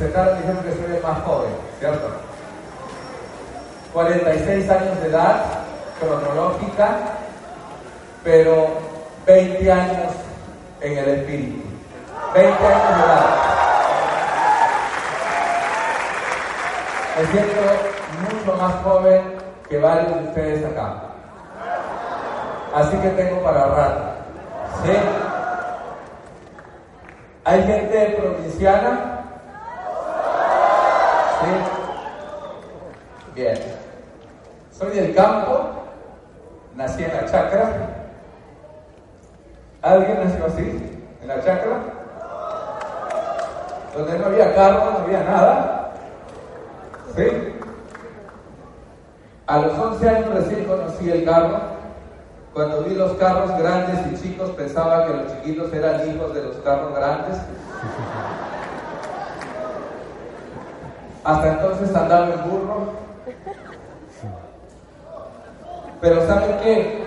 presentaron 0.05 0.39
dijeron 0.39 0.65
que 0.65 0.73
soy 0.73 0.97
el 0.97 1.03
más 1.03 1.23
joven, 1.23 1.51
¿cierto? 1.79 2.09
46 3.93 4.71
años 4.71 5.01
de 5.01 5.09
edad 5.09 5.45
cronológica, 5.99 6.97
pero 8.23 8.67
20 9.27 9.73
años 9.73 10.13
en 10.81 10.99
el 10.99 11.09
espíritu. 11.09 11.63
20 12.35 12.67
años 12.67 12.99
de 12.99 13.05
edad. 13.05 13.25
Me 17.17 17.27
siento 17.27 17.61
mucho 18.29 18.57
más 18.63 18.75
joven 18.83 19.23
que 19.69 19.79
varios 19.79 20.15
de 20.15 20.29
ustedes 20.29 20.65
acá. 20.67 20.95
Así 22.75 22.97
que 22.97 23.09
tengo 23.11 23.41
para 23.43 23.67
rato. 23.67 24.03
¿Sí? 24.85 24.93
¿Hay 27.45 27.63
gente 27.63 28.17
provinciana? 28.19 29.14
Bien. 33.35 33.59
Soy 34.71 34.91
del 34.93 35.15
campo, 35.15 35.71
nací 36.75 37.03
en 37.05 37.13
la 37.13 37.27
chacra. 37.27 37.71
¿Alguien 39.83 40.19
nació 40.25 40.47
así? 40.47 41.01
¿En 41.21 41.29
la 41.29 41.43
chacra? 41.43 41.79
Donde 43.95 44.19
no 44.19 44.27
había 44.27 44.55
carro, 44.55 44.91
no 44.93 44.99
había 45.05 45.25
nada. 45.25 45.93
¿Sí? 47.17 47.55
A 49.47 49.59
los 49.59 49.79
11 49.79 50.09
años 50.09 50.35
recién 50.35 50.65
conocí 50.65 51.11
el 51.11 51.25
carro. 51.25 51.59
Cuando 52.53 52.83
vi 52.83 52.95
los 52.95 53.13
carros 53.15 53.51
grandes 53.59 53.99
y 54.13 54.23
chicos 54.23 54.51
pensaba 54.51 55.07
que 55.07 55.13
los 55.13 55.33
chiquitos 55.33 55.73
eran 55.73 56.09
hijos 56.09 56.35
de 56.35 56.43
los 56.45 56.57
carros 56.59 56.95
grandes. 56.95 57.37
Hasta 61.25 61.53
entonces 61.53 61.97
andaba 61.97 62.35
en 62.35 62.51
burro. 62.51 62.93
Pero 66.03 66.27
¿saben 66.27 66.59
qué? 66.63 67.03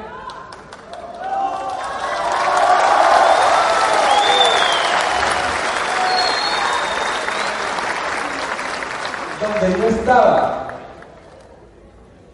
Donde 9.39 9.79
yo 9.79 9.87
estaba, 9.87 10.67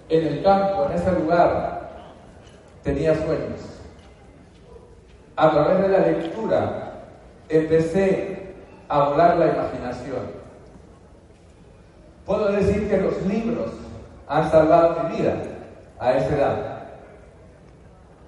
en 0.08 0.28
el 0.28 0.42
campo, 0.42 0.86
en 0.86 0.92
ese 0.94 1.12
lugar, 1.12 1.90
tenía 2.82 3.14
sueños. 3.14 3.60
A 5.36 5.52
través 5.52 5.82
de 5.82 5.90
la 5.90 6.00
lectura 6.00 6.94
empecé 7.50 8.56
a 8.88 9.10
volar 9.10 9.36
la 9.36 9.48
imaginación. 9.48 10.43
Puedo 12.26 12.52
decir 12.52 12.90
que 12.90 12.98
los 12.98 13.22
libros 13.24 13.72
han 14.28 14.50
salvado 14.50 15.04
mi 15.04 15.18
vida 15.18 15.36
a 16.00 16.14
esa 16.14 16.36
edad. 16.36 16.56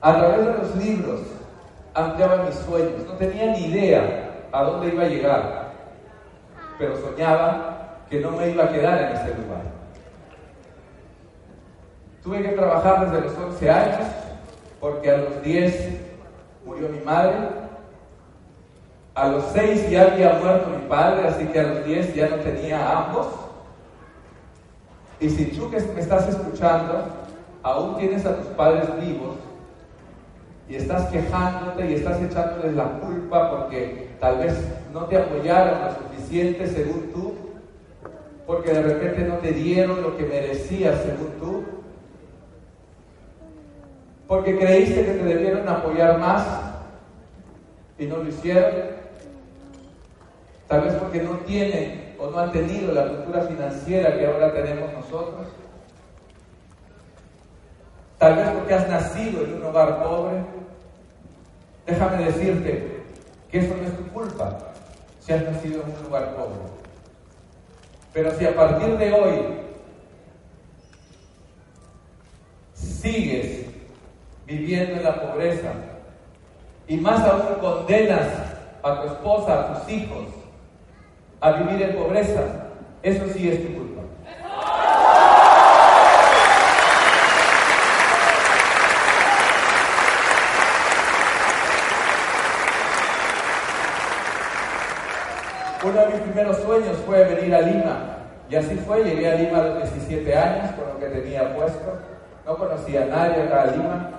A 0.02 0.18
través 0.18 0.46
de 0.46 0.54
los 0.54 0.76
libros 0.76 1.22
ampliaba 1.94 2.44
mis 2.44 2.56
sueños. 2.56 3.06
No 3.08 3.14
tenía 3.14 3.54
ni 3.54 3.66
idea 3.66 4.48
a 4.52 4.64
dónde 4.64 4.90
iba 4.90 5.04
a 5.04 5.08
llegar, 5.08 5.72
pero 6.78 6.96
soñaba 6.98 8.00
que 8.10 8.20
no 8.20 8.32
me 8.32 8.50
iba 8.50 8.66
a 8.66 8.72
quedar 8.72 9.02
en 9.02 9.18
ese 9.18 9.30
lugar. 9.30 9.64
Tuve 12.24 12.42
que 12.42 12.50
trabajar 12.50 13.10
desde 13.10 13.26
los 13.26 13.38
11 13.38 13.70
años 13.70 14.08
porque 14.80 15.10
a 15.10 15.18
los 15.18 15.42
10 15.42 15.90
murió 16.66 16.90
mi 16.90 17.00
madre, 17.00 17.36
a 19.16 19.28
los 19.30 19.44
6 19.54 19.90
ya 19.90 20.04
había 20.04 20.34
muerto 20.34 20.70
mi 20.70 20.88
padre, 20.88 21.28
así 21.28 21.46
que 21.46 21.60
a 21.60 21.64
los 21.64 21.86
10 21.86 22.14
ya 22.14 22.30
no 22.30 22.36
tenía 22.38 22.98
ambos. 23.00 23.45
Y 25.20 25.30
si 25.30 25.46
tú 25.46 25.70
que 25.70 25.80
me 25.80 26.02
estás 26.02 26.28
escuchando, 26.28 27.06
aún 27.64 27.98
tienes 27.98 28.26
a 28.26 28.36
tus 28.38 28.48
padres 28.48 28.86
vivos 29.02 29.36
y 30.68 30.76
estás 30.76 31.10
quejándote 31.10 31.90
y 31.90 31.94
estás 31.96 32.22
echándoles 32.22 32.76
la 32.76 33.00
culpa 33.00 33.52
porque 33.52 34.10
tal 34.20 34.40
vez 34.40 34.56
no 34.92 35.06
te 35.06 35.18
apoyaron 35.18 35.82
lo 35.82 35.92
suficiente 35.94 36.68
según 36.68 37.12
tú, 37.14 37.34
porque 38.46 38.74
de 38.74 38.82
repente 38.82 39.24
no 39.24 39.36
te 39.36 39.52
dieron 39.52 40.02
lo 40.02 40.18
que 40.18 40.26
merecías 40.26 41.02
según 41.02 41.32
tú, 41.40 41.64
porque 44.28 44.58
creíste 44.58 45.06
que 45.06 45.12
te 45.12 45.24
debieron 45.24 45.68
apoyar 45.70 46.20
más 46.20 46.46
y 47.98 48.06
no 48.06 48.18
lo 48.18 48.28
hicieron, 48.28 48.72
tal 50.68 50.82
vez 50.82 50.94
porque 50.96 51.22
no 51.22 51.32
tienen 51.40 52.05
no 52.32 52.40
han 52.40 52.52
tenido 52.52 52.94
la 52.94 53.08
cultura 53.08 53.42
financiera 53.42 54.18
que 54.18 54.26
ahora 54.26 54.54
tenemos 54.54 54.92
nosotros, 54.94 55.48
tal 58.18 58.36
vez 58.36 58.50
porque 58.50 58.74
has 58.74 58.88
nacido 58.88 59.44
en 59.44 59.56
un 59.56 59.64
hogar 59.64 60.04
pobre, 60.04 60.44
déjame 61.86 62.26
decirte 62.26 63.04
que 63.52 63.60
eso 63.60 63.76
no 63.76 63.88
es 63.88 63.98
tu 63.98 64.08
culpa 64.14 64.58
si 65.20 65.34
has 65.34 65.44
nacido 65.44 65.84
en 65.84 65.96
un 65.96 66.04
lugar 66.04 66.36
pobre. 66.36 66.60
Pero 68.14 68.32
si 68.38 68.46
a 68.46 68.56
partir 68.56 68.98
de 68.98 69.12
hoy 69.12 69.40
sigues 72.74 73.66
viviendo 74.46 74.96
en 74.96 75.04
la 75.04 75.22
pobreza 75.22 75.72
y 76.88 76.98
más 76.98 77.22
aún 77.28 77.56
condenas 77.60 78.28
a 78.84 79.02
tu 79.02 79.08
esposa, 79.08 79.60
a 79.60 79.74
tus 79.74 79.92
hijos 79.92 80.45
a 81.46 81.52
vivir 81.52 81.80
en 81.80 81.96
pobreza, 81.96 82.42
eso 83.04 83.24
sí 83.32 83.48
es 83.48 83.62
tu 83.62 83.72
culpa. 83.76 84.02
Uno 95.84 96.02
de 96.02 96.08
mis 96.08 96.22
primeros 96.22 96.58
sueños 96.64 96.98
fue 97.06 97.24
venir 97.26 97.54
a 97.54 97.62
Lima. 97.62 98.00
Y 98.50 98.56
así 98.56 98.76
fue, 98.78 99.04
llegué 99.04 99.32
a 99.32 99.36
Lima 99.36 99.60
a 99.60 99.64
los 99.66 99.94
17 99.94 100.36
años 100.36 100.72
con 100.72 100.88
lo 100.88 101.00
que 101.00 101.06
tenía 101.06 101.56
puesto. 101.56 101.94
No 102.44 102.58
conocía 102.58 103.04
a 103.04 103.06
nadie 103.06 103.44
acá 103.44 103.62
a 103.62 103.66
Lima. 103.68 104.10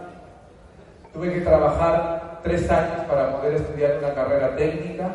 Tuve 1.12 1.32
que 1.32 1.40
trabajar 1.40 2.38
tres 2.44 2.70
años 2.70 3.04
para 3.08 3.36
poder 3.36 3.54
estudiar 3.54 3.98
una 3.98 4.14
carrera 4.14 4.54
técnica. 4.54 5.10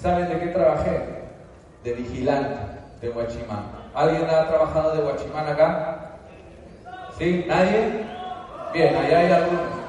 ¿Saben 0.00 0.28
de 0.28 0.38
qué 0.38 0.46
trabajé? 0.48 1.00
De 1.82 1.92
vigilante 1.92 2.60
de 3.00 3.08
Huachimán. 3.10 3.64
¿Alguien 3.94 4.24
ha 4.28 4.46
trabajado 4.46 4.94
de 4.94 5.02
Huachimán 5.02 5.48
acá? 5.48 6.10
¿Sí? 7.18 7.44
¿Nadie? 7.48 8.04
Bien, 8.72 8.94
allá 8.94 9.18
hay 9.18 9.32
algunos. 9.32 9.86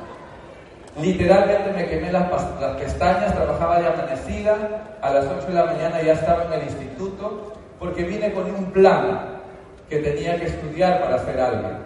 Literalmente 1.01 1.73
me 1.73 1.87
quemé 1.87 2.11
las, 2.11 2.31
las, 2.59 2.75
pestañas, 2.77 3.35
trabajaba 3.35 3.79
de 3.79 3.87
amanecida, 3.87 4.55
a 5.01 5.09
las 5.11 5.25
8 5.25 5.47
de 5.47 5.53
la 5.53 5.65
mañana 5.65 6.01
ya 6.01 6.13
estaba 6.13 6.45
en 6.45 6.53
el 6.53 6.63
instituto, 6.63 7.53
porque 7.77 8.03
vine 8.03 8.33
con 8.33 8.49
un 8.49 8.71
plan 8.71 9.41
que 9.89 9.97
tenía 9.97 10.39
que 10.39 10.45
estudiar 10.45 11.01
para 11.01 11.19
ser 11.19 11.39
alguien. 11.39 11.77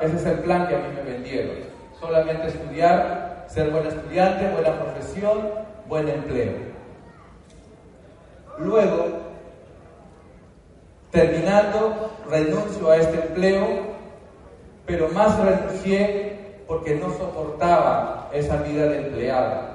Ese 0.00 0.16
es 0.16 0.26
el 0.26 0.38
plan 0.40 0.66
que 0.66 0.74
a 0.74 0.78
mí 0.78 0.88
me 0.94 1.02
vendieron. 1.02 1.56
Solamente 2.00 2.48
estudiar, 2.48 3.44
ser 3.46 3.70
buen 3.70 3.86
estudiante, 3.86 4.48
buena 4.50 4.72
profesión, 4.72 5.50
buen 5.86 6.08
empleo. 6.08 6.68
Luego, 8.60 9.06
terminando, 11.10 12.10
renuncio 12.28 12.90
a 12.90 12.96
este 12.96 13.26
empleo, 13.28 13.66
pero 14.86 15.08
más 15.10 15.38
renuncié 15.38 16.38
porque 16.66 16.96
no 16.96 17.10
soportaba 17.10 18.28
esa 18.32 18.56
vida 18.62 18.86
de 18.86 19.06
empleado. 19.06 19.68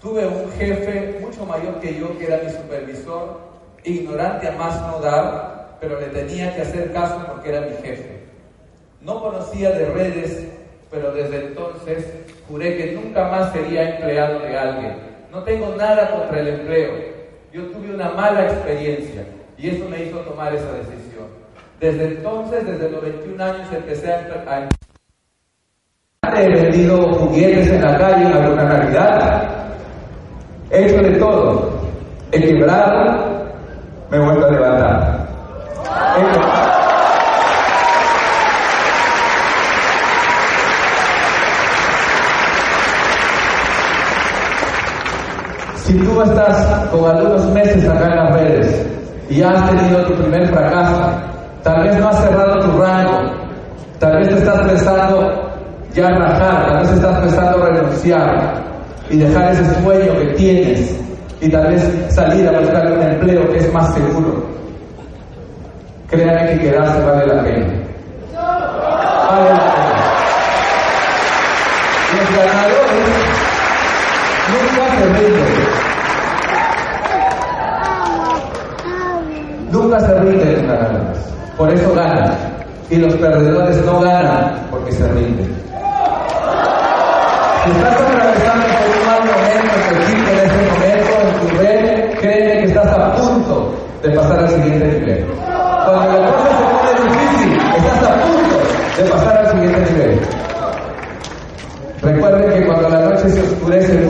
Tuve 0.00 0.26
un 0.26 0.50
jefe 0.52 1.18
mucho 1.20 1.46
mayor 1.46 1.80
que 1.80 1.98
yo, 1.98 2.18
que 2.18 2.26
era 2.26 2.42
mi 2.42 2.50
supervisor, 2.50 3.40
ignorante 3.84 4.48
a 4.48 4.52
más 4.52 4.80
no 4.82 4.98
dar, 4.98 5.76
pero 5.80 6.00
le 6.00 6.06
tenía 6.06 6.54
que 6.54 6.62
hacer 6.62 6.92
caso 6.92 7.24
porque 7.28 7.50
era 7.50 7.60
mi 7.60 7.76
jefe. 7.76 8.22
No 9.00 9.20
conocía 9.20 9.70
de 9.70 9.86
redes, 9.86 10.48
pero 10.90 11.12
desde 11.12 11.46
entonces 11.46 12.06
juré 12.48 12.76
que 12.76 12.92
nunca 12.92 13.28
más 13.28 13.52
sería 13.52 13.96
empleado 13.96 14.40
de 14.40 14.56
alguien. 14.56 14.96
No 15.30 15.42
tengo 15.44 15.74
nada 15.76 16.10
contra 16.10 16.40
el 16.40 16.48
empleo. 16.48 17.11
Yo 17.52 17.66
tuve 17.66 17.94
una 17.94 18.08
mala 18.12 18.44
experiencia 18.46 19.26
y 19.58 19.68
eso 19.68 19.86
me 19.86 20.04
hizo 20.04 20.20
tomar 20.20 20.54
esa 20.54 20.72
decisión. 20.72 21.26
Desde 21.78 22.16
entonces, 22.16 22.66
desde 22.66 22.88
los 22.90 23.02
21 23.02 23.44
años, 23.44 23.68
empecé 23.70 24.10
a, 24.10 24.68
He 26.34 26.48
vendido 26.48 27.12
juguetes 27.12 27.70
en 27.70 27.82
la 27.82 27.98
calle 27.98 28.24
en 28.24 28.32
alguna 28.32 28.64
Navidad. 28.64 29.76
He 30.70 30.86
hecho 30.86 31.02
de 31.02 31.18
todo. 31.18 31.78
He 32.32 32.40
quebrado, 32.40 33.44
me 34.10 34.16
he 34.16 34.20
a 34.20 34.50
levantar. 34.50 35.22
Si 45.84 45.94
tú 45.94 46.22
estás 46.22 46.88
con 46.90 47.10
algunos 47.10 47.44
meses 47.50 47.88
acá 47.88 48.06
en 48.06 48.16
las 48.16 48.32
redes 48.34 48.86
y 49.28 49.36
ya 49.38 49.50
has 49.50 49.70
tenido 49.70 50.04
tu 50.04 50.14
primer 50.14 50.48
fracaso, 50.48 51.10
tal 51.64 51.82
vez 51.82 51.96
no 51.98 52.08
has 52.08 52.20
cerrado 52.20 52.60
tu 52.60 52.78
rango, 52.78 53.18
tal 53.98 54.18
vez 54.18 54.28
te 54.28 54.34
estás 54.36 54.60
pensando 54.60 55.52
ya 55.92 56.08
rajar, 56.08 56.66
tal 56.66 56.78
vez 56.82 56.92
estás 56.92 57.18
pensando 57.18 57.66
renunciar 57.66 58.62
y 59.10 59.18
dejar 59.18 59.52
ese 59.52 59.82
sueño 59.82 60.12
que 60.18 60.26
tienes 60.36 60.96
y 61.40 61.50
tal 61.50 61.66
vez 61.66 61.82
salir 62.10 62.48
a 62.48 62.60
buscar 62.60 62.92
un 62.92 63.02
empleo 63.02 63.50
que 63.50 63.58
es 63.58 63.72
más 63.72 63.92
seguro. 63.92 64.44
Créanme 66.08 66.52
que 66.52 66.58
quedarse 66.60 67.00
vale 67.00 67.26
la 67.26 67.42
pena. 67.42 67.66
Vale. 69.30 69.50
Los 72.12 72.36
ganadores 72.36 73.31
nunca 74.52 74.84
se 74.98 75.04
rinden. 75.06 75.92
Nunca 79.70 80.00
se 80.00 80.20
rinden 80.20 80.52
los 80.52 80.62
ganadores. 80.62 81.18
Por 81.56 81.72
eso 81.72 81.94
ganan. 81.94 82.36
Y 82.90 82.96
los 82.96 83.14
perdedores 83.14 83.84
no 83.84 84.00
ganan 84.00 84.66
porque 84.70 84.92
se 84.92 85.08
rinden. 85.08 85.62
Si 87.64 87.70
estás 87.70 88.00
atravesando 88.00 88.66
por 88.66 88.88
un 88.98 89.06
mal 89.06 89.20
momento 89.24 89.72
en 89.78 89.92
en 90.28 90.38
este 90.38 90.60
momento, 90.70 91.12
en 91.22 91.32
tu 91.40 91.46
red, 91.58 92.18
créeme 92.18 92.58
que 92.58 92.64
estás 92.66 92.86
a 92.86 93.12
punto 93.14 93.72
de 94.02 94.10
pasar 94.10 94.38
al 94.40 94.48
siguiente 94.48 94.86
nivel. 94.98 95.26
Cuando 95.46 96.20
la 96.20 96.32
cosa 96.32 96.50
se 96.58 96.64
pone 96.64 96.92
difícil, 97.08 97.52
estás 97.76 98.02
a 98.02 98.14
punto 98.20 98.56
de 98.96 99.10
pasar 99.10 99.36
al 99.38 99.50
siguiente 99.52 99.92
nivel. 99.92 100.20
Recuerden 102.02 102.52
que 102.52 102.66
cuando 102.66 102.88
la 102.88 103.00
noche 103.00 103.28
se 103.28 103.40
oscurece 103.42 104.01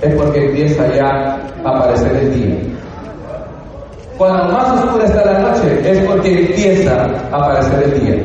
es 0.00 0.14
porque 0.14 0.46
empieza 0.46 0.86
ya 0.94 1.38
a 1.64 1.68
aparecer 1.68 2.12
el 2.16 2.34
día. 2.34 2.56
Cuando 4.18 4.44
más 4.52 4.70
oscura 4.70 5.04
está 5.04 5.24
la 5.24 5.38
noche, 5.40 5.90
es 5.90 5.98
porque 6.06 6.40
empieza 6.40 6.92
a 7.32 7.36
aparecer 7.36 7.82
el 7.82 8.00
día. 8.00 8.16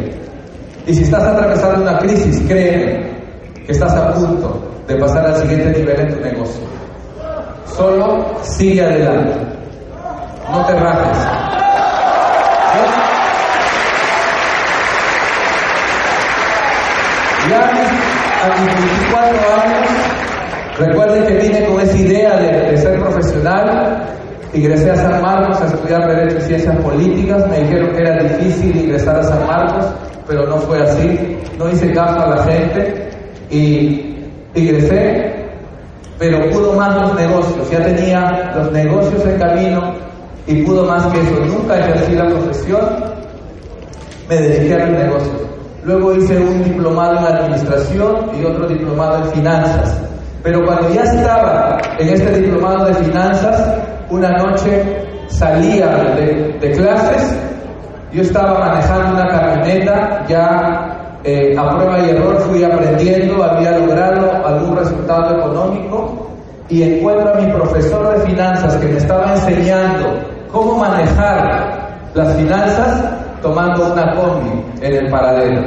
Y 0.86 0.93
si 0.93 1.03
estás 1.03 1.24
atravesando 1.24 1.81
una 1.81 1.98
crisis, 2.00 2.41
créeme 2.48 3.09
que 3.65 3.71
estás 3.71 3.93
a 3.93 4.13
punto 4.13 4.62
de 4.88 4.95
pasar 4.95 5.25
al 5.25 5.36
siguiente 5.38 5.79
nivel 5.79 6.00
en 6.00 6.15
tu 6.15 6.21
negocio. 6.21 6.62
Solo 7.75 8.25
sigue 8.43 8.83
adelante. 8.83 9.36
No 10.51 10.65
te 10.65 10.74
rajes. 10.74 11.17
Ya 17.50 17.62
a 18.43 18.62
mis 18.62 18.75
24 18.75 19.53
años, 19.63 19.89
recuerden 20.79 21.25
que 21.25 21.33
vine 21.36 21.65
con 21.65 21.81
esa 21.81 21.98
idea 21.98 22.38
de, 22.38 22.77
ser 22.77 23.00
profesional. 23.00 24.05
Ingresé 24.53 24.89
a 24.89 24.95
San 24.95 25.21
Marcos 25.21 25.62
a 25.62 25.65
estudiar 25.65 26.07
Derecho 26.07 26.38
y 26.38 26.41
Ciencias 26.41 26.75
Políticas. 26.77 27.48
Me 27.50 27.59
dijeron 27.59 27.89
que 27.91 28.00
era 28.00 28.24
difícil 28.24 28.75
ingresar 28.75 29.17
a 29.17 29.24
San 29.24 29.45
Marcos, 29.45 29.86
pero 30.27 30.48
no 30.48 30.57
fue 30.57 30.81
así. 30.81 31.38
No 31.57 31.69
hice 31.69 31.91
caso 31.91 32.19
a 32.19 32.36
la 32.36 32.43
gente 32.43 33.09
y 33.51 34.27
ingresé, 34.55 35.33
pero 36.18 36.50
pudo 36.50 36.74
más 36.74 36.96
los 37.00 37.15
negocios. 37.15 37.70
Ya 37.70 37.83
tenía 37.83 38.51
los 38.55 38.72
negocios 38.72 39.24
en 39.25 39.37
camino 39.37 39.94
y 40.48 40.63
pudo 40.63 40.85
más 40.85 41.05
que 41.07 41.20
eso. 41.20 41.46
Nunca 41.46 41.77
ejercí 41.77 42.13
la 42.13 42.25
profesión, 42.25 42.79
me 44.27 44.35
dediqué 44.35 44.74
a 44.74 44.85
los 44.87 44.98
negocios. 44.98 45.42
Luego 45.83 46.13
hice 46.13 46.37
un 46.39 46.63
diplomado 46.63 47.20
en 47.20 47.25
administración 47.25 48.31
y 48.39 48.46
otro 48.46 48.68
diplomado 48.68 49.25
en 49.25 49.31
finanzas. 49.31 50.08
Pero 50.43 50.65
cuando 50.65 50.89
ya 50.93 51.03
estaba 51.03 51.77
en 51.99 52.09
este 52.09 52.39
diplomado 52.39 52.85
de 52.85 52.93
finanzas, 52.95 53.77
una 54.09 54.29
noche 54.37 55.05
salía 55.27 55.87
de, 56.15 56.71
clases, 56.71 57.35
yo 58.11 58.21
estaba 58.21 58.59
manejando 58.59 59.15
una 59.15 59.27
camioneta, 59.27 60.25
ya 60.27 61.19
eh, 61.23 61.55
a 61.57 61.69
prueba 61.69 61.99
y 61.99 62.09
error 62.11 62.37
fui 62.39 62.63
aprendiendo, 62.63 63.43
había 63.43 63.77
logrado 63.77 64.45
algún 64.47 64.77
resultado 64.77 65.37
económico 65.37 66.29
y 66.69 66.83
encuentro 66.83 67.33
a 67.33 67.41
mi 67.41 67.51
profesor 67.51 68.17
de 68.17 68.25
finanzas 68.25 68.75
que 68.77 68.87
me 68.87 68.97
estaba 68.97 69.33
enseñando 69.33 70.05
cómo 70.51 70.77
manejar 70.77 71.89
las 72.13 72.35
finanzas 72.35 73.03
tomando 73.41 73.91
una 73.91 74.15
combi 74.15 74.63
en 74.81 74.95
el 74.95 75.11
paradero. 75.11 75.61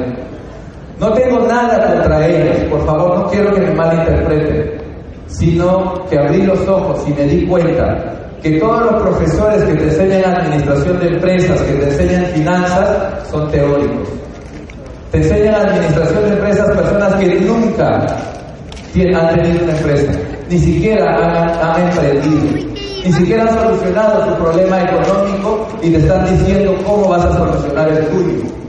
No 1.03 1.13
tengo 1.15 1.41
nada 1.49 1.95
contra 1.95 2.29
ellos, 2.29 2.59
por 2.71 2.87
favor, 2.87 3.19
no 3.19 3.27
quiero 3.27 3.53
que 3.53 3.61
me 3.61 3.73
malinterpreten, 3.73 4.71
sino 5.27 6.07
que 6.09 6.17
abrí 6.17 6.43
los 6.43 6.61
ojos 6.69 7.03
y 7.09 7.13
me 7.13 7.25
di 7.25 7.45
cuenta 7.45 7.99
que 8.41 8.61
todos 8.61 8.83
los 8.83 9.03
profesores 9.03 9.65
que 9.65 9.75
te 9.75 9.83
enseñan 9.83 10.33
administración 10.33 11.01
de 11.01 11.09
empresas, 11.09 11.61
que 11.61 11.73
te 11.73 11.89
enseñan 11.91 12.25
finanzas, 12.27 13.29
son 13.29 13.51
teóricos. 13.51 14.11
Te 15.11 15.19
enseñan 15.19 15.57
administración 15.57 16.23
de 16.23 16.31
empresas 16.35 16.71
personas 16.71 17.15
que 17.17 17.41
nunca 17.41 18.07
han 18.95 19.35
tenido 19.35 19.65
una 19.65 19.77
empresa, 19.77 20.13
ni 20.49 20.59
siquiera 20.61 21.75
han, 21.75 21.83
emprendido, 21.83 22.65
ni 23.05 23.13
siquiera 23.13 23.43
han 23.43 23.61
solucionado 23.61 24.37
tu 24.37 24.45
problema 24.45 24.85
económico 24.85 25.67
y 25.83 25.91
te 25.91 25.99
están 25.99 26.25
diciendo 26.39 26.77
cómo 26.87 27.09
vas 27.09 27.25
a 27.25 27.37
solucionar 27.39 27.89
el 27.89 28.07
tuyo. 28.07 28.63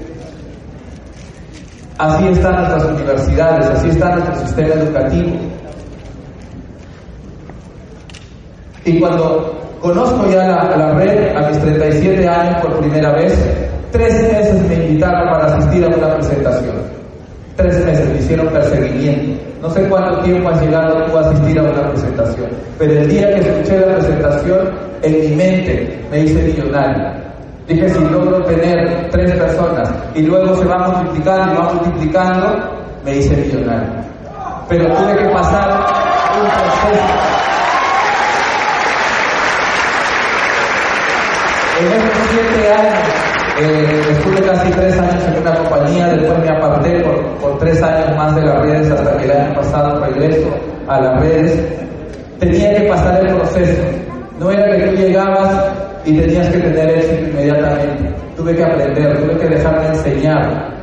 Así 2.03 2.27
están 2.27 2.57
nuestras 2.57 2.83
universidades, 2.83 3.65
así 3.65 3.87
está 3.87 4.15
nuestro 4.17 4.35
sistema 4.35 4.73
educativo. 4.73 5.37
Y 8.83 8.99
cuando 8.99 9.77
conozco 9.79 10.29
ya 10.29 10.45
la, 10.45 10.75
la, 10.75 10.93
red 10.95 11.33
a 11.33 11.47
mis 11.47 11.59
37 11.59 12.27
años 12.27 12.61
por 12.61 12.77
primera 12.81 13.13
vez, 13.13 13.33
tres 13.93 14.13
meses 14.21 14.67
me 14.67 14.85
invitaron 14.85 15.29
para 15.31 15.45
asistir 15.45 15.85
a 15.85 15.95
una 15.95 16.15
presentación. 16.15 16.75
Tres 17.55 17.85
meses 17.85 18.09
me 18.09 18.17
hicieron 18.17 18.47
perseguimiento. 18.49 19.41
No 19.61 19.69
sé 19.69 19.87
cuánto 19.87 20.19
tiempo 20.23 20.49
has 20.49 20.61
llegado 20.61 21.05
tú 21.05 21.17
a 21.17 21.21
asistir 21.21 21.57
a 21.57 21.63
una 21.63 21.89
presentación, 21.89 22.49
pero 22.79 22.99
el 22.99 23.07
día 23.07 23.33
que 23.33 23.39
escuché 23.39 23.79
la 23.79 23.95
presentación, 23.95 24.69
en 25.03 25.21
mi 25.21 25.35
mente 25.37 26.01
me 26.11 26.19
hice 26.19 26.43
millonario. 26.43 27.22
Dije, 27.67 27.89
si 27.89 27.99
logro 27.99 28.43
tener 28.43 29.09
tres 29.09 29.31
personas 29.39 29.89
y 30.13 30.23
luego 30.23 30.53
se 30.55 30.65
va 30.65 30.89
multiplicando 30.89 31.53
y 31.53 31.57
va 31.57 31.73
multiplicando, 31.73 32.69
me 33.05 33.15
hice 33.15 33.37
millonario. 33.37 33.89
Pero 34.67 34.93
tuve 34.93 35.17
que 35.17 35.29
pasar 35.29 35.69
un 35.69 36.49
proceso. 36.49 37.13
En 41.79 41.87
estos 41.87 42.27
siete 42.31 42.73
años, 42.73 43.23
eh, 43.59 44.01
estuve 44.11 44.41
casi 44.41 44.71
tres 44.71 44.99
años 44.99 45.23
en 45.23 45.41
una 45.41 45.55
compañía, 45.55 46.07
después 46.09 46.39
me 46.39 46.57
aparté 46.57 46.99
por, 46.99 47.57
tres 47.59 47.81
años 47.81 48.17
más 48.17 48.35
de 48.35 48.41
las 48.41 48.61
redes 48.61 48.91
hasta 48.91 49.17
que 49.17 49.23
el 49.23 49.31
año 49.31 49.55
pasado 49.55 50.03
regreso 50.05 50.49
a 50.89 50.99
las 50.99 51.19
redes. 51.21 51.59
Tenía 52.39 52.75
que 52.75 52.89
pasar 52.89 53.25
el 53.25 53.35
proceso. 53.35 53.83
No 54.37 54.51
era 54.51 54.75
que 54.75 54.87
tú 54.87 54.95
llegabas 54.95 55.62
y 56.05 56.17
tenías 56.19 56.47
que 56.49 56.59
tener 56.59 56.89
éxito 56.89 57.29
inmediatamente. 57.29 58.13
Tuve 58.35 58.55
que 58.55 58.63
aprender, 58.63 59.17
tuve 59.19 59.37
que 59.37 59.55
dejarme 59.55 59.87
enseñar. 59.87 60.73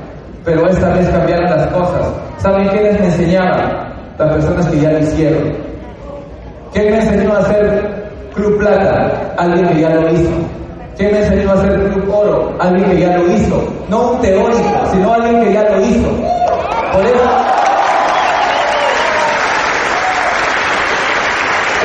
Pero 0.44 0.66
esta 0.68 0.88
vez 0.94 1.09
cambiaron 1.11 1.50
las 1.50 1.66
cosas. 1.68 2.09
¿Saben 2.38 2.68
quiénes 2.68 2.98
me 3.00 3.06
enseñaban? 3.06 3.90
Las 4.18 4.35
personas 4.35 4.66
que 4.68 4.80
ya 4.80 4.92
lo 4.92 4.98
hicieron. 5.00 5.70
¿Quién 6.72 6.90
me 6.90 6.98
enseñó 7.00 7.35
a 7.35 7.38
hacer 7.38 8.11
Club 8.35 8.59
Plata? 8.59 9.35
Alguien 9.37 9.68
que 9.68 9.80
ya 9.80 9.90
lo 9.90 10.09
hizo. 10.11 10.30
¿Quién 10.96 11.12
me 11.12 11.18
enseñó 11.18 11.50
a 11.50 11.54
hacer 11.54 11.90
Club 11.90 12.14
Oro? 12.14 12.56
Alguien 12.59 12.90
que 12.90 13.00
ya 13.00 13.16
lo 13.18 13.33
hizo. 13.33 13.64
No 13.88 14.12
un 14.12 14.20
teórico, 14.20 14.87
sino 14.92 15.12
alguien 15.12 15.44
que 15.44 15.52
ya 15.52 15.62
lo 15.62 15.80
hizo. 15.85 16.09
Por 16.92 17.06
eso. 17.06 17.30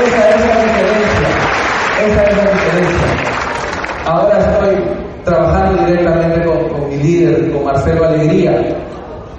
Es 0.05 0.11
la 0.11 0.27
diferencia. 0.27 1.04
Esa 2.03 2.23
es 2.23 2.38
la 2.38 2.43
diferencia. 2.43 3.08
Ahora 4.05 4.38
estoy 4.38 4.84
trabajando 5.23 5.86
directamente 5.86 6.43
con, 6.43 6.89
mi 6.89 6.97
líder, 6.97 7.51
con 7.51 7.63
Marcelo 7.63 8.05
Alegría. 8.05 8.51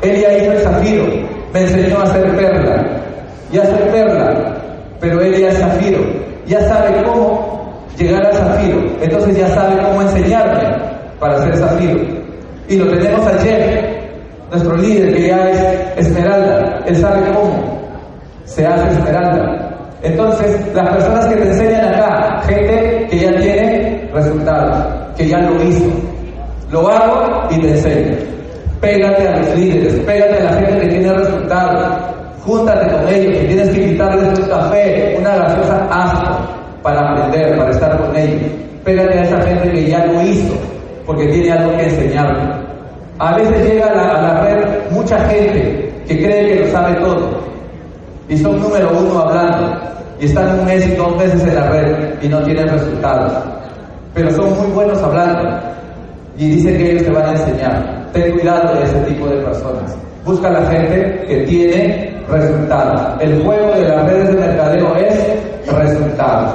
Él 0.03 0.21
ya 0.21 0.33
hizo 0.39 0.53
el 0.53 0.59
zafiro, 0.59 1.05
me 1.53 1.61
enseñó 1.61 2.01
a 2.01 2.03
hacer 2.05 2.37
perla. 2.37 2.85
Ya 3.53 3.65
soy 3.67 3.89
perla, 3.93 4.57
pero 5.01 5.21
él 5.21 5.39
ya 5.39 5.49
es 5.49 5.59
zafiro. 5.59 6.01
Ya 6.47 6.61
sabe 6.63 7.03
cómo 7.05 7.75
llegar 7.99 8.27
al 8.27 8.35
zafiro. 8.35 8.83
Entonces 9.03 9.37
ya 9.37 9.49
sabe 9.49 9.77
cómo 9.83 10.03
enseñarme 10.03 10.63
para 11.21 11.43
ser 11.43 11.57
zafiro. 11.57 12.01
Y 12.69 12.77
lo 12.77 12.91
tenemos 12.91 13.27
a 13.27 13.39
Jeff, 13.39 13.85
nuestro 14.51 14.77
líder 14.77 15.15
que 15.15 15.29
ya 15.29 15.51
es 15.51 16.07
esmeralda. 16.07 16.83
Él 16.87 16.97
sabe 16.97 17.21
cómo 17.33 17.79
se 18.45 18.67
hace 18.67 18.93
esmeralda. 18.93 19.67
Entonces, 20.03 20.61
las 20.75 20.89
personas 20.91 21.27
que 21.27 21.37
te 21.37 21.49
enseñan 21.49 21.95
acá, 21.95 22.36
gente 22.47 23.07
que 23.11 23.19
ya 23.19 23.37
tiene 23.37 24.09
resultados, 24.13 24.85
que 25.17 25.29
ya 25.29 25.39
lo 25.41 25.63
hizo. 25.63 25.85
Lo 26.71 26.89
hago 26.89 27.49
y 27.51 27.61
te 27.61 27.71
enseño. 27.71 28.17
Pégate 28.81 29.29
a 29.29 29.39
los 29.39 29.55
líderes, 29.57 29.95
pégate 30.05 30.39
a 30.39 30.45
la 30.45 30.53
gente 30.61 30.81
que 30.81 30.87
tiene 30.89 31.13
resultados. 31.13 32.03
Júntate 32.45 32.93
con 32.93 33.09
ellos, 33.09 33.37
que 33.39 33.45
tienes 33.45 33.71
que 33.71 33.83
invitarles 33.83 34.39
un 34.39 34.49
café, 34.49 35.17
una 35.19 35.37
gaseosa 35.37 35.89
asco 35.91 36.39
para 36.83 37.13
aprender, 37.13 37.57
para 37.57 37.71
estar 37.71 37.99
con 37.99 38.17
ellos. 38.17 38.43
Pégate 38.85 39.19
a 39.19 39.23
esa 39.23 39.43
gente 39.43 39.73
que 39.73 39.89
ya 39.89 40.07
lo 40.07 40.23
hizo, 40.23 40.55
porque 41.05 41.27
tiene 41.27 41.53
algo 41.53 41.77
que 41.77 41.85
enseñarte. 41.85 42.41
A 43.19 43.37
veces 43.37 43.69
llega 43.69 43.87
a 43.87 43.95
la, 43.95 44.03
a 44.03 44.23
la 44.23 44.41
red 44.43 44.65
mucha 44.91 45.19
gente 45.29 45.93
que 46.07 46.23
cree 46.23 46.49
que 46.49 46.65
lo 46.65 46.71
sabe 46.71 46.95
todo 47.01 47.47
y 48.29 48.37
son 48.37 48.61
número 48.61 48.91
uno 48.91 49.21
hablando 49.21 49.96
y 50.19 50.27
están 50.27 50.59
un 50.59 50.65
mes 50.65 50.87
y 50.87 50.95
dos 50.95 51.17
meses 51.17 51.43
en 51.43 51.55
la 51.55 51.71
red 51.71 52.23
y 52.23 52.29
no 52.29 52.43
tienen 52.43 52.69
resultados. 52.69 53.33
Pero 54.15 54.31
son 54.31 54.57
muy 54.59 54.69
buenos 54.69 55.03
hablando 55.03 55.59
y 56.39 56.49
dicen 56.51 56.77
que 56.77 56.93
ellos 56.93 57.05
te 57.05 57.11
van 57.11 57.27
a 57.27 57.33
enseñar. 57.33 58.07
Ten 58.13 58.33
cuidado 58.33 58.75
de 58.75 58.85
ese 58.85 58.99
tipo 59.01 59.27
de 59.27 59.37
personas. 59.43 59.97
Busca 60.25 60.51
la 60.51 60.67
gente 60.71 61.25
que 61.29 61.37
tiene 61.47 62.25
resultados. 62.29 63.21
El 63.21 63.43
juego 63.43 63.73
de 63.73 63.89
las 63.89 64.11
redes 64.11 64.29
de 64.29 64.41
mercadeo 64.41 64.97
es 64.97 65.73
resultados. 65.73 66.55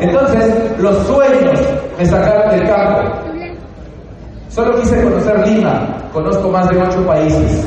Entonces, 0.00 0.54
los 0.78 0.96
sueños 1.06 1.60
me 1.98 2.06
sacaron 2.06 2.50
del 2.50 2.68
campo. 2.68 3.00
Solo 4.48 4.80
quise 4.80 5.02
conocer 5.02 5.48
Lima. 5.48 5.88
Conozco 6.12 6.48
más 6.50 6.68
de 6.68 6.76
ocho 6.76 7.06
países. 7.06 7.66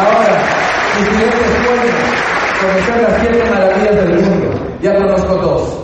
Ahora, 0.00 0.57
mi 0.98 1.04
siguiente 1.04 1.36
sueño, 1.36 1.92
conocer 2.60 3.02
las 3.02 3.20
siete 3.20 3.50
maravillas 3.50 3.94
del 3.96 4.14
mundo. 4.14 4.46
Ya 4.82 4.94
conozco 4.96 5.34
dos. 5.36 5.78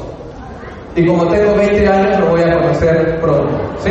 Y 0.97 1.07
como 1.07 1.27
tengo 1.27 1.55
20 1.57 1.89
años, 1.89 2.21
lo 2.21 2.27
voy 2.27 2.43
a 2.43 2.55
conocer 2.55 3.21
pronto. 3.21 3.61
¿Sí? 3.83 3.91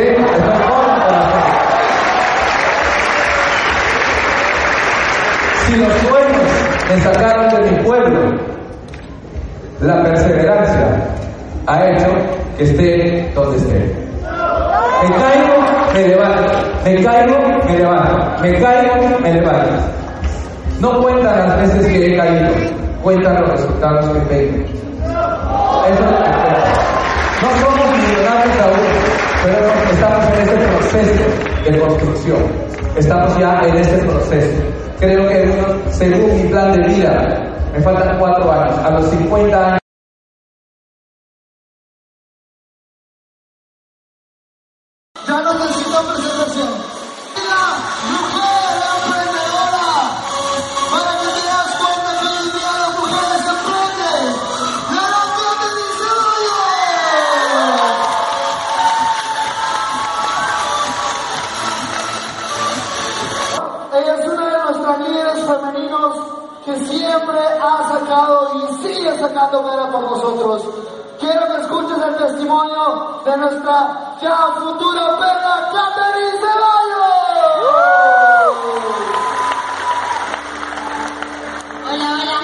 Si 5.66 5.76
los 5.76 5.92
sueños 5.92 6.42
me 6.88 7.00
sacaron 7.00 7.48
de 7.50 7.70
mi 7.70 7.84
pueblo, 7.84 8.20
la 9.80 10.02
perseverancia 10.02 11.06
ha 11.66 11.90
hecho 11.90 12.08
que 12.56 12.64
esté 12.64 13.32
donde 13.34 13.56
esté. 13.58 14.04
Me 15.02 15.10
caigo, 15.16 15.92
me 15.92 16.08
levanto. 16.08 16.52
Me 16.84 17.02
caigo, 17.02 17.38
me 17.66 17.78
levanto. 17.78 18.42
Me 18.42 18.60
caigo, 18.60 19.18
me 19.20 19.32
levanto. 19.34 20.03
No 20.84 21.00
cuentan 21.00 21.48
las 21.48 21.56
veces 21.62 21.86
que 21.86 22.12
he 22.12 22.16
caído, 22.18 22.52
cuentan 23.02 23.40
los 23.40 23.52
resultados 23.52 24.06
que 24.10 24.20
tengo. 24.26 24.64
Eso. 25.88 26.04
No 27.40 27.48
somos 27.58 27.86
millonarios 27.96 28.56
aún, 28.60 28.92
pero 29.44 29.64
estamos 29.92 30.26
en 30.26 30.40
este 30.42 30.56
proceso 30.66 31.24
de 31.64 31.78
construcción. 31.78 32.42
Estamos 32.98 33.38
ya 33.38 33.62
en 33.62 33.76
este 33.78 33.98
proceso. 34.04 34.62
Creo 34.98 35.26
que 35.26 35.92
según 35.92 36.36
mi 36.36 36.48
plan 36.50 36.72
de 36.72 36.86
vida, 36.86 37.50
me 37.72 37.80
faltan 37.80 38.18
cuatro 38.18 38.52
años. 38.52 38.78
A 38.84 38.90
los 38.90 39.06
50 39.08 39.66
años. 39.66 39.80
Ya 45.26 45.40
no 45.40 45.54
necesita 45.54 46.00
presentación. 46.12 46.68
La 47.48 48.43
sacando 69.28 69.62
vera 69.62 69.90
por 69.90 70.02
nosotros. 70.02 70.62
Quiero 71.18 71.46
que 71.46 71.62
escuches 71.62 71.96
el 71.96 72.16
testimonio 72.16 73.22
de 73.24 73.36
nuestra 73.38 74.16
ya 74.20 74.36
futura 74.60 75.18
perra, 75.18 75.70
Catherine 75.72 76.38
Ceballos. 76.42 77.44
Hola, 81.90 82.08
hola. 82.20 82.38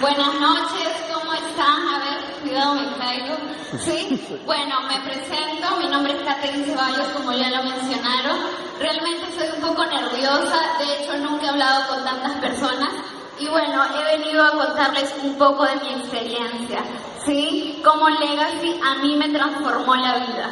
Buenas 0.00 0.34
noches, 0.40 0.88
¿cómo 1.12 1.34
están? 1.34 1.88
A 1.88 1.98
ver, 1.98 2.18
cuidado, 2.40 2.74
me 2.74 2.96
caigo. 2.96 3.36
Sí, 3.78 4.40
bueno, 4.46 4.80
me 4.88 5.00
presento. 5.00 5.76
Mi 5.80 5.88
nombre 5.88 6.14
es 6.14 6.24
Catherine 6.24 6.64
Ceballos, 6.64 7.08
como 7.08 7.32
ya 7.32 7.50
lo 7.50 7.62
mencionaron. 7.62 8.38
Realmente 8.78 9.26
soy 9.36 9.48
un 9.54 9.68
poco 9.68 9.84
nerviosa. 9.84 10.56
De 10.78 10.96
hecho, 10.96 11.18
nunca 11.18 11.46
he 11.46 11.48
hablado 11.50 11.88
con 11.88 12.04
tantas 12.04 12.32
personas. 12.38 12.90
Y 13.40 13.48
bueno, 13.48 13.82
he 13.96 14.18
venido 14.18 14.44
a 14.44 14.50
contarles 14.50 15.14
un 15.22 15.36
poco 15.38 15.64
de 15.64 15.76
mi 15.76 15.88
experiencia. 15.94 16.84
Sí, 17.24 17.80
como 17.82 18.10
Legacy 18.10 18.78
a 18.84 18.96
mí 18.96 19.16
me 19.16 19.30
transformó 19.30 19.96
la 19.96 20.18
vida. 20.18 20.50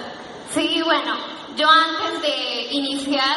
Sí, 0.55 0.81
bueno, 0.83 1.14
yo 1.55 1.68
antes 1.68 2.22
de 2.22 2.68
iniciar 2.70 3.37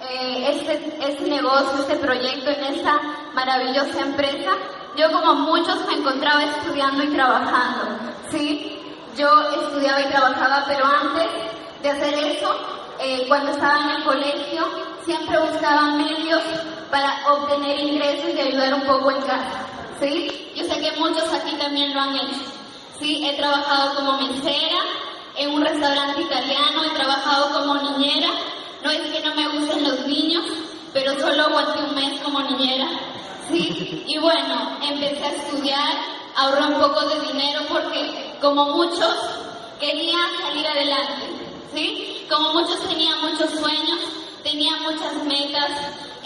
eh, 0.00 0.50
este, 0.50 0.96
este 0.98 1.28
negocio, 1.28 1.80
este 1.80 1.96
proyecto 1.96 2.50
en 2.50 2.74
esta 2.74 2.98
maravillosa 3.34 4.00
empresa, 4.00 4.52
yo 4.96 5.12
como 5.12 5.34
muchos 5.34 5.86
me 5.86 5.98
encontraba 5.98 6.42
estudiando 6.44 7.04
y 7.04 7.08
trabajando, 7.08 7.98
¿sí? 8.30 8.80
Yo 9.14 9.28
estudiaba 9.60 10.00
y 10.00 10.08
trabajaba, 10.08 10.64
pero 10.66 10.86
antes 10.86 11.26
de 11.82 11.90
hacer 11.90 12.14
eso, 12.14 12.50
eh, 12.98 13.26
cuando 13.28 13.50
estaba 13.50 13.78
en 13.82 13.90
el 13.90 14.04
colegio, 14.04 14.66
siempre 15.04 15.38
buscaba 15.38 15.96
medios 15.96 16.42
para 16.90 17.22
obtener 17.32 17.78
ingresos 17.80 18.30
y 18.34 18.40
ayudar 18.40 18.74
un 18.74 18.86
poco 18.86 19.10
en 19.10 19.22
casa, 19.22 19.66
¿sí? 20.00 20.52
Yo 20.54 20.64
sé 20.64 20.80
que 20.80 20.92
muchos 20.98 21.32
aquí 21.32 21.56
también 21.56 21.94
lo 21.94 22.00
han 22.00 22.16
hecho, 22.16 22.40
¿sí? 22.98 23.26
He 23.26 23.36
trabajado 23.36 23.94
como 23.96 24.12
mesera 24.18 24.78
en 25.36 25.50
un 25.54 25.62
restaurante 25.62 26.22
italiano, 26.22 26.84
he 26.84 26.94
trabajado 26.94 27.50
como 27.52 27.74
niñera, 27.82 28.28
no 28.82 28.90
es 28.90 29.00
que 29.00 29.20
no 29.20 29.34
me 29.34 29.48
gusten 29.48 29.84
los 29.84 30.06
niños, 30.06 30.44
pero 30.92 31.18
solo 31.20 31.44
aguanté 31.44 31.82
un 31.82 31.94
mes 31.94 32.20
como 32.22 32.40
niñera. 32.42 32.88
Sí, 33.50 34.04
y 34.06 34.18
bueno, 34.18 34.78
empecé 34.82 35.24
a 35.24 35.30
estudiar, 35.30 35.92
ahorré 36.34 36.66
un 36.66 36.80
poco 36.80 37.00
de 37.06 37.20
dinero 37.20 37.60
porque 37.68 38.36
como 38.40 38.64
muchos 38.70 39.14
quería 39.78 40.18
salir 40.40 40.66
adelante. 40.66 41.26
Sí, 41.74 42.26
como 42.30 42.54
muchos 42.54 42.80
tenía 42.88 43.14
muchos 43.16 43.50
sueños, 43.50 44.00
tenía 44.42 44.76
muchas 44.78 45.22
metas, 45.24 45.70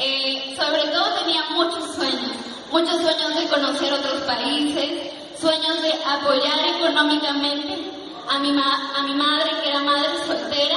eh, 0.00 0.56
sobre 0.58 0.82
todo 0.90 1.04
tenía 1.20 1.42
muchos 1.50 1.94
sueños, 1.94 2.32
muchos 2.72 3.00
sueños 3.02 3.34
de 3.34 3.46
conocer 3.48 3.92
otros 3.92 4.22
países, 4.22 5.12
sueños 5.40 5.82
de 5.82 5.92
apoyar 6.04 6.58
económicamente 6.78 7.90
a 8.28 8.38
mi, 8.38 8.52
ma- 8.52 8.92
a 8.96 9.02
mi 9.02 9.14
madre, 9.14 9.50
que 9.62 9.68
era 9.68 9.80
madre 9.80 10.08
soltera, 10.26 10.76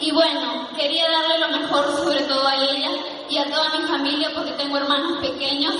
y 0.00 0.10
bueno, 0.12 0.68
quería 0.76 1.08
darle 1.10 1.38
lo 1.38 1.48
mejor 1.58 1.96
sobre 1.96 2.20
todo 2.22 2.46
a 2.46 2.56
ella 2.56 2.90
y 3.30 3.38
a 3.38 3.44
toda 3.50 3.68
mi 3.78 3.86
familia 3.86 4.30
porque 4.34 4.52
tengo 4.52 4.76
hermanos 4.78 5.18
pequeños. 5.20 5.74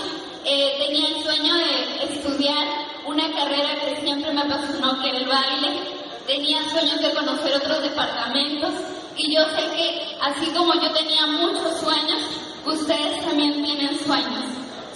Eh, 0.45 0.75
tenía 0.85 1.09
el 1.09 1.23
sueño 1.23 1.55
de 1.55 2.05
estudiar 2.15 2.67
una 3.07 3.31
carrera 3.33 3.75
que 3.85 4.01
siempre 4.05 4.33
me 4.33 4.43
apasionó, 4.43 5.01
que 5.03 5.09
era 5.09 5.19
el 5.19 5.27
baile. 5.27 5.81
Tenía 6.27 6.59
sueños 6.71 7.01
de 7.01 7.11
conocer 7.15 7.55
otros 7.57 7.83
departamentos 7.83 8.71
y 9.17 9.35
yo 9.35 9.43
sé 9.57 9.77
que 9.77 10.17
así 10.21 10.47
como 10.57 10.73
yo 10.75 10.91
tenía 10.93 11.27
muchos 11.27 11.79
sueños, 11.81 12.19
ustedes 12.65 13.25
también 13.25 13.63
tienen 13.65 13.99
sueños. 13.99 14.45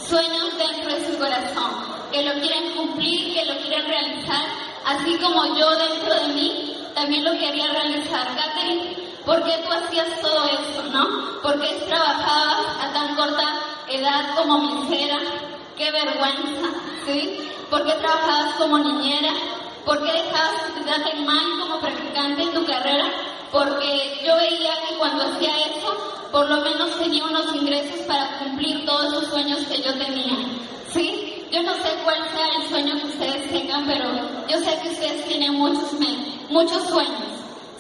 Sueños 0.09 0.57
dentro 0.57 0.95
de 0.95 1.07
su 1.07 1.19
corazón, 1.19 1.71
que 2.13 2.23
lo 2.23 2.41
quieren 2.41 2.73
cumplir, 2.77 3.35
que 3.35 3.45
lo 3.45 3.61
quieren 3.61 3.87
realizar, 3.87 4.45
así 4.85 5.17
como 5.19 5.57
yo 5.57 5.71
dentro 5.71 6.15
de 6.15 6.29
mí 6.35 6.77
también 6.95 7.25
lo 7.25 7.33
quería 7.33 7.67
realizar. 7.73 8.27
Catherine, 8.37 8.97
¿por 9.25 9.43
qué 9.43 9.53
tú 9.65 9.73
hacías 9.73 10.21
todo 10.21 10.45
eso, 10.47 10.83
no? 10.93 11.43
¿Por 11.43 11.61
qué 11.61 11.75
trabajabas 11.87 12.67
a 12.83 12.93
tan 12.93 13.17
corta 13.17 13.61
edad 13.89 14.35
como 14.37 14.59
mesera? 14.59 15.19
¡Qué 15.77 15.91
vergüenza! 15.91 16.69
¿Sí? 17.05 17.51
¿Por 17.69 17.85
qué 17.85 17.93
trabajabas 17.93 18.55
como 18.55 18.79
niñera? 18.79 19.33
¿Por 19.85 20.03
qué 20.05 20.13
dejabas 20.13 20.63
que 20.63 20.81
te 20.81 20.87
traten 20.87 21.27
mal 21.27 21.45
como 21.61 21.81
practicante 21.81 22.43
en 22.43 22.55
tu 22.55 22.65
carrera? 22.65 23.11
Porque 23.53 24.21
yo 24.25 24.37
veía 24.37 24.73
que 24.89 24.97
cuando 24.99 25.25
hacía 25.25 25.51
eso, 25.67 25.97
por 26.33 26.49
lo 26.49 26.61
menos 26.61 26.99
tenía 26.99 27.25
unos 27.25 27.55
ingresos 27.55 28.01
para 28.07 28.39
cumplir 28.39 28.85
todos 28.85 29.13
los 29.13 29.27
sueños 29.27 29.61
que 29.67 29.83
yo 29.83 29.93
tenía. 29.99 30.37
¿Sí? 30.93 31.47
Yo 31.51 31.63
no 31.63 31.75
sé 31.75 31.91
cuál 32.05 32.19
sea 32.35 32.47
el 32.61 32.69
sueño 32.69 33.01
que 33.01 33.07
ustedes 33.07 33.51
tengan, 33.51 33.87
pero 33.87 34.05
yo 34.49 34.59
sé 34.59 34.79
que 34.83 34.89
ustedes 34.89 35.25
tienen 35.27 35.55
muchos, 35.55 35.93
muchos 36.51 36.89
sueños, 36.89 37.23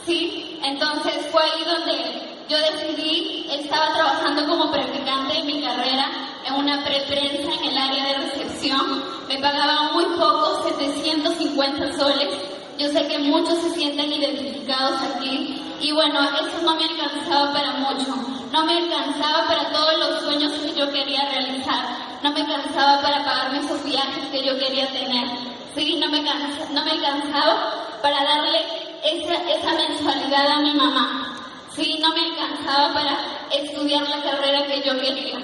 ¿sí? 0.04 0.58
Entonces 0.62 1.26
fue 1.32 1.42
ahí 1.42 1.64
donde 1.64 2.26
yo 2.48 2.56
decidí, 2.58 3.46
estaba 3.50 3.92
trabajando 3.92 4.46
como 4.46 4.70
practicante 4.70 5.38
en 5.38 5.46
mi 5.46 5.62
carrera 5.62 6.06
en 6.46 6.54
una 6.54 6.84
preprensa 6.84 7.50
en 7.58 7.64
el 7.64 7.76
área 7.76 8.06
de 8.06 8.14
recepción. 8.18 9.04
Me 9.28 9.38
pagaban 9.38 9.94
muy 9.94 10.04
poco, 10.16 10.62
750 10.68 11.96
soles. 11.96 12.55
Yo 12.78 12.88
sé 12.88 13.06
que 13.08 13.18
muchos 13.18 13.58
se 13.58 13.70
sienten 13.70 14.12
identificados 14.12 15.00
aquí. 15.02 15.62
Y 15.80 15.92
bueno, 15.92 16.20
eso 16.20 16.62
no 16.62 16.74
me 16.76 16.84
alcanzaba 16.84 17.52
para 17.52 17.72
mucho. 17.72 18.14
No 18.52 18.64
me 18.64 18.76
alcanzaba 18.76 19.46
para 19.48 19.70
todos 19.70 19.98
los 19.98 20.20
sueños 20.20 20.52
que 20.52 20.78
yo 20.78 20.90
quería 20.92 21.28
realizar. 21.30 22.20
No 22.22 22.32
me 22.32 22.42
alcanzaba 22.42 23.00
para 23.00 23.24
pagarme 23.24 23.58
esos 23.58 23.82
viajes 23.82 24.26
que 24.30 24.44
yo 24.44 24.58
quería 24.58 24.88
tener. 24.88 25.26
Sí, 25.74 25.96
no 25.98 26.08
me, 26.08 26.20
no 26.20 26.84
me 26.84 26.90
alcanzaba 26.90 27.98
para 28.02 28.24
darle 28.24 28.60
esa, 29.04 29.34
esa 29.34 29.72
mensualidad 29.74 30.46
a 30.50 30.60
mi 30.60 30.74
mamá. 30.74 31.34
Sí, 31.74 31.98
no 32.00 32.10
me 32.14 32.20
alcanzaba 32.20 32.92
para 32.92 33.18
estudiar 33.52 34.08
la 34.08 34.22
carrera 34.22 34.66
que 34.66 34.82
yo 34.82 35.00
quería. 35.00 35.38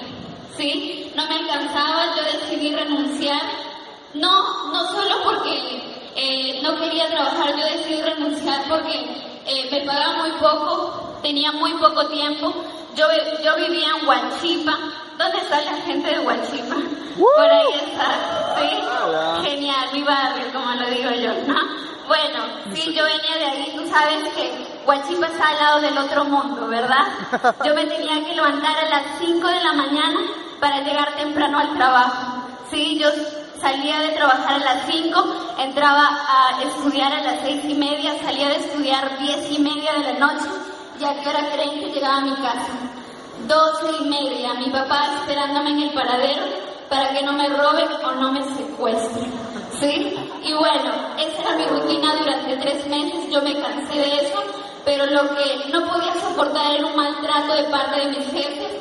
Sí, 0.57 1.11
no 1.15 1.27
me 1.27 1.35
alcanzaba, 1.37 2.15
yo 2.17 2.23
decidí 2.25 2.75
renunciar. 2.75 3.43
No, 4.15 4.71
no 4.71 4.85
solo 4.91 5.23
porque 5.25 6.02
eh, 6.17 6.61
no 6.63 6.77
quería 6.79 7.09
trabajar, 7.09 7.57
yo 7.57 7.65
decidí 7.65 8.03
renunciar 8.03 8.63
porque 8.69 8.93
eh, 9.47 9.69
me 9.71 9.81
pagaba 9.83 10.19
muy 10.19 10.31
poco, 10.33 11.19
tenía 11.23 11.53
muy 11.53 11.73
poco 11.75 12.07
tiempo. 12.09 12.53
Yo, 12.95 13.07
yo 13.43 13.57
vivía 13.57 13.89
en 13.99 14.07
Huachipa. 14.07 14.79
¿Dónde 15.17 15.39
está 15.39 15.61
la 15.63 15.77
gente 15.83 16.11
de 16.11 16.21
Huachipa? 16.21 16.77
Por 17.19 17.45
ahí 17.45 17.67
está, 17.75 18.59
¿sí? 18.59 19.49
Genial, 19.49 19.89
mi 19.93 20.03
barrio, 20.03 20.45
como 20.53 20.73
lo 20.75 20.87
digo 20.91 21.11
yo, 21.11 21.33
¿no? 21.47 21.61
Bueno, 22.07 22.45
sí, 22.75 22.93
yo 22.95 23.05
venía 23.05 23.37
de 23.39 23.45
ahí, 23.47 23.73
tú 23.77 23.89
sabes 23.89 24.29
que 24.35 24.51
Huachipa 24.87 25.27
está 25.27 25.49
al 25.49 25.59
lado 25.59 25.81
del 25.81 25.99
otro 25.99 26.25
mundo, 26.25 26.67
¿verdad? 26.67 27.07
Yo 27.65 27.75
me 27.75 27.87
tenía 27.87 28.25
que 28.25 28.35
levantar 28.35 28.77
a 28.77 28.89
las 28.89 29.03
5 29.21 29.47
de 29.47 29.61
la 29.63 29.73
mañana 29.73 30.21
para 30.61 30.81
llegar 30.81 31.15
temprano 31.15 31.59
al 31.59 31.75
trabajo. 31.75 32.43
Sí, 32.71 32.99
yo 32.99 33.09
salía 33.63 34.01
de 34.01 34.09
trabajar 34.09 34.61
a 34.61 34.75
las 34.75 34.87
5, 34.87 35.25
entraba 35.59 36.05
a 36.05 36.63
estudiar 36.63 37.13
a 37.13 37.23
las 37.23 37.41
6 37.43 37.63
y 37.69 37.75
media, 37.75 38.13
salía 38.23 38.49
de 38.49 38.57
estudiar 38.57 39.19
10 39.19 39.53
y 39.53 39.59
media 39.61 39.93
de 39.93 40.13
la 40.13 40.19
noche, 40.19 40.49
y 41.01 41.05
a 41.05 41.21
qué 41.21 41.29
hora 41.29 41.49
creen 41.53 41.81
que 41.81 41.93
llegaba 41.93 42.17
a 42.19 42.21
mi 42.23 42.35
casa. 42.35 42.73
12 43.47 44.03
y 44.03 44.09
media, 44.09 44.55
mi 44.55 44.71
papá 44.71 45.15
esperándome 45.21 45.71
en 45.71 45.81
el 45.81 45.91
paradero 45.91 46.43
para 46.89 47.11
que 47.11 47.23
no 47.23 47.33
me 47.33 47.49
roben 47.49 47.89
o 48.05 48.13
no 48.13 48.33
me 48.33 48.43
secuestren. 48.55 49.33
¿Sí? 49.81 50.15
Y 50.43 50.53
bueno, 50.53 50.93
esa 51.19 51.43
era 51.43 51.57
mi 51.57 51.65
rutina 51.65 52.15
durante 52.17 52.57
tres 52.59 52.87
meses, 52.87 53.31
yo 53.31 53.41
me 53.43 53.59
cansé 53.61 53.95
de 53.95 54.27
eso, 54.27 54.43
pero 54.85 55.07
lo 55.07 55.35
que 55.35 55.71
no 55.73 55.85
podía 55.89 56.15
soportar 56.21 56.73
era 56.73 56.87
un 56.87 56.97
maltrato 56.97 57.55
de 57.55 57.65
parte 57.65 58.01
de 58.01 58.07
mis 58.09 58.27
jefes. 58.31 58.73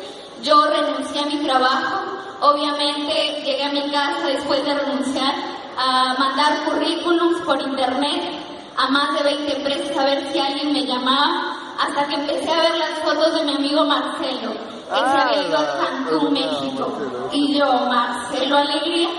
Yo 0.41 0.65
renuncié 0.65 1.21
a 1.21 1.25
mi 1.25 1.37
trabajo, 1.37 2.20
obviamente 2.41 3.41
llegué 3.45 3.63
a 3.63 3.71
mi 3.71 3.89
casa 3.91 4.27
después 4.27 4.65
de 4.65 4.73
renunciar 4.73 5.33
a 5.77 6.15
mandar 6.17 6.65
currículums 6.65 7.41
por 7.41 7.61
internet 7.61 8.41
a 8.77 8.87
más 8.89 9.13
de 9.13 9.23
20 9.23 9.57
empresas 9.57 9.97
a 9.97 10.05
ver 10.05 10.31
si 10.31 10.39
alguien 10.39 10.73
me 10.73 10.85
llamaba, 10.85 11.55
hasta 11.79 12.07
que 12.07 12.15
empecé 12.15 12.51
a 12.51 12.61
ver 12.61 12.77
las 12.77 12.99
fotos 12.99 13.35
de 13.35 13.43
mi 13.43 13.55
amigo 13.55 13.85
Marcelo, 13.85 14.51
que 14.53 14.99
se 14.99 15.17
había 15.17 15.47
ido 15.47 15.57
a 15.57 15.61
ah, 15.61 15.77
Cancún, 15.79 16.33
México. 16.33 16.97
Y 17.31 17.57
yo, 17.57 17.65
Marcelo 17.65 18.57
Alegría, 18.57 19.09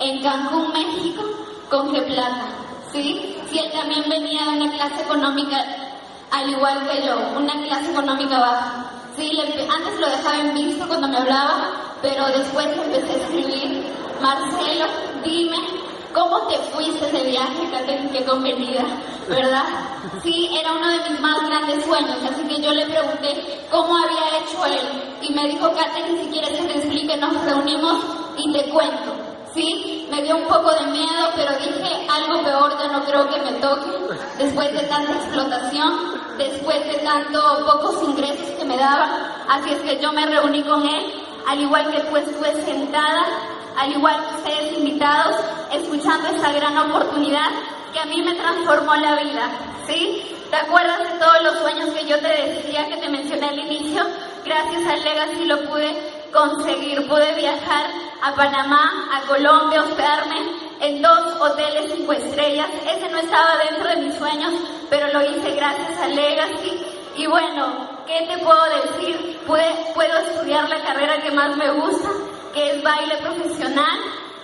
en 0.00 0.22
Cancún, 0.22 0.72
México, 0.72 1.24
con 1.70 1.92
qué 1.92 2.02
plata, 2.02 2.46
¿sí? 2.92 3.36
Si 3.48 3.58
él 3.58 3.70
también 3.72 4.04
venía 4.08 4.44
de 4.44 4.50
una 4.50 4.72
clase 4.72 5.02
económica, 5.02 5.64
al 6.32 6.50
igual 6.50 6.88
que 6.88 7.06
yo, 7.06 7.16
una 7.36 7.52
clase 7.64 7.92
económica 7.92 8.38
baja. 8.38 8.90
Sí, 9.16 9.32
antes 9.40 10.00
lo 10.00 10.10
dejaba 10.10 10.38
en 10.40 10.54
visto 10.54 10.86
cuando 10.86 11.08
me 11.08 11.16
hablaba, 11.16 11.85
pero 12.02 12.26
después 12.26 12.66
empecé 12.66 13.12
a 13.12 13.22
escribir, 13.22 13.84
Marcelo, 14.20 14.86
dime 15.24 15.56
¿Cómo 16.16 16.48
te 16.48 16.56
fuiste 16.72 17.12
de 17.12 17.24
viaje, 17.24 17.68
Catherine? 17.70 18.08
Qué 18.10 18.24
convenida, 18.24 18.86
¿verdad? 19.28 19.64
Sí, 20.22 20.48
era 20.58 20.72
uno 20.72 20.88
de 20.88 21.10
mis 21.10 21.20
más 21.20 21.46
grandes 21.46 21.84
sueños, 21.84 22.16
así 22.24 22.42
que 22.48 22.62
yo 22.62 22.72
le 22.72 22.86
pregunté 22.86 23.66
cómo 23.70 23.98
había 23.98 24.38
hecho 24.38 24.64
él. 24.64 25.02
Y 25.20 25.34
me 25.34 25.46
dijo, 25.46 25.70
Catherine, 25.74 26.18
si 26.22 26.30
quieres 26.30 26.58
que 26.58 26.68
te 26.68 26.78
explique, 26.78 27.18
nos 27.18 27.44
reunimos 27.44 28.02
y 28.38 28.50
te 28.50 28.64
cuento. 28.70 29.12
Sí, 29.52 30.08
me 30.10 30.22
dio 30.22 30.38
un 30.38 30.44
poco 30.44 30.72
de 30.72 30.86
miedo, 30.86 31.28
pero 31.34 31.52
dije, 31.58 32.08
algo 32.08 32.42
peor 32.42 32.78
ya 32.78 32.88
no 32.88 33.04
creo 33.04 33.28
que 33.28 33.40
me 33.42 33.52
toque. 33.58 33.90
Después 34.38 34.72
de 34.72 34.86
tanta 34.86 35.12
explotación, 35.12 36.16
después 36.38 36.82
de 36.86 36.98
tanto 37.04 37.66
pocos 37.66 38.02
ingresos 38.02 38.48
que 38.58 38.64
me 38.64 38.78
daban. 38.78 39.10
Así 39.50 39.70
es 39.70 39.82
que 39.82 40.00
yo 40.00 40.12
me 40.14 40.24
reuní 40.24 40.62
con 40.62 40.82
él, 40.88 41.25
al 41.46 41.60
igual 41.60 41.90
que 41.90 42.00
tú 42.00 42.16
estuve 42.16 42.64
sentada 42.64 43.26
al 43.76 43.92
igual 43.92 44.16
que 44.16 44.36
ustedes 44.36 44.78
invitados, 44.78 45.36
escuchando 45.72 46.28
esta 46.28 46.52
gran 46.52 46.76
oportunidad 46.78 47.50
que 47.92 48.00
a 48.00 48.06
mí 48.06 48.22
me 48.22 48.34
transformó 48.34 48.94
la 48.96 49.16
vida, 49.22 49.50
¿sí? 49.86 50.22
¿Te 50.50 50.56
acuerdas 50.56 50.98
de 50.98 51.18
todos 51.18 51.42
los 51.42 51.58
sueños 51.58 51.90
que 51.90 52.06
yo 52.06 52.18
te 52.18 52.28
decía, 52.28 52.86
que 52.86 52.96
te 52.96 53.08
mencioné 53.08 53.48
al 53.48 53.58
inicio? 53.58 54.02
Gracias 54.44 54.86
al 54.86 55.02
Legacy 55.02 55.44
lo 55.44 55.60
pude 55.64 55.94
conseguir, 56.32 57.06
pude 57.08 57.34
viajar 57.34 57.86
a 58.22 58.34
Panamá, 58.34 59.08
a 59.12 59.26
Colombia, 59.26 59.82
hospedarme 59.82 60.36
en 60.80 61.02
dos 61.02 61.40
hoteles 61.40 61.92
cinco 61.94 62.12
estrellas. 62.12 62.68
Ese 62.82 63.08
no 63.10 63.18
estaba 63.18 63.56
dentro 63.68 63.88
de 63.88 63.96
mis 63.96 64.14
sueños, 64.14 64.52
pero 64.88 65.12
lo 65.12 65.22
hice 65.22 65.54
gracias 65.54 66.00
al 66.00 66.14
Legacy. 66.14 66.80
Y 67.16 67.26
bueno, 67.26 67.95
¿qué 68.06 68.26
te 68.26 68.38
puedo 68.38 68.64
decir? 68.64 69.40
puedo 69.46 70.18
estudiar 70.18 70.68
la 70.68 70.82
carrera 70.82 71.22
que 71.22 71.30
más 71.30 71.56
me 71.56 71.70
gusta, 71.70 72.08
que 72.52 72.70
es 72.72 72.82
baile 72.82 73.16
profesional. 73.18 73.98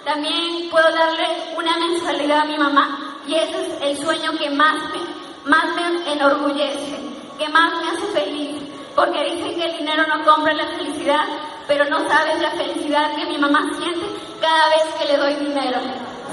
También 0.05 0.69
puedo 0.71 0.91
darle 0.91 1.27
una 1.57 1.77
mensualidad 1.79 2.41
a 2.41 2.45
mi 2.45 2.59
mamá 2.59 3.19
y 3.27 3.35
ese 3.35 3.67
es 3.67 3.83
el 3.83 3.99
sueño 3.99 4.33
que 4.39 4.51
más 4.51 4.77
me, 4.91 5.51
más 5.51 5.65
me 5.77 6.13
enorgullece, 6.13 6.99
que 7.39 7.49
más 7.49 7.73
me 7.81 7.91
hace 7.91 8.07
feliz, 8.13 8.63
porque 8.97 9.25
dicen 9.25 9.55
que 9.55 9.65
el 9.65 9.79
dinero 9.79 10.05
no 10.09 10.25
compra 10.25 10.53
la 10.55 10.67
felicidad, 10.67 11.25
pero 11.69 11.85
no 11.89 12.09
sabes 12.09 12.41
la 12.41 12.51
felicidad 12.51 13.15
que 13.15 13.27
mi 13.27 13.39
mamá 13.39 13.71
siente 13.79 14.07
cada 14.41 14.69
vez 14.71 14.95
que 14.99 15.07
le 15.07 15.17
doy 15.17 15.35
dinero. 15.35 15.79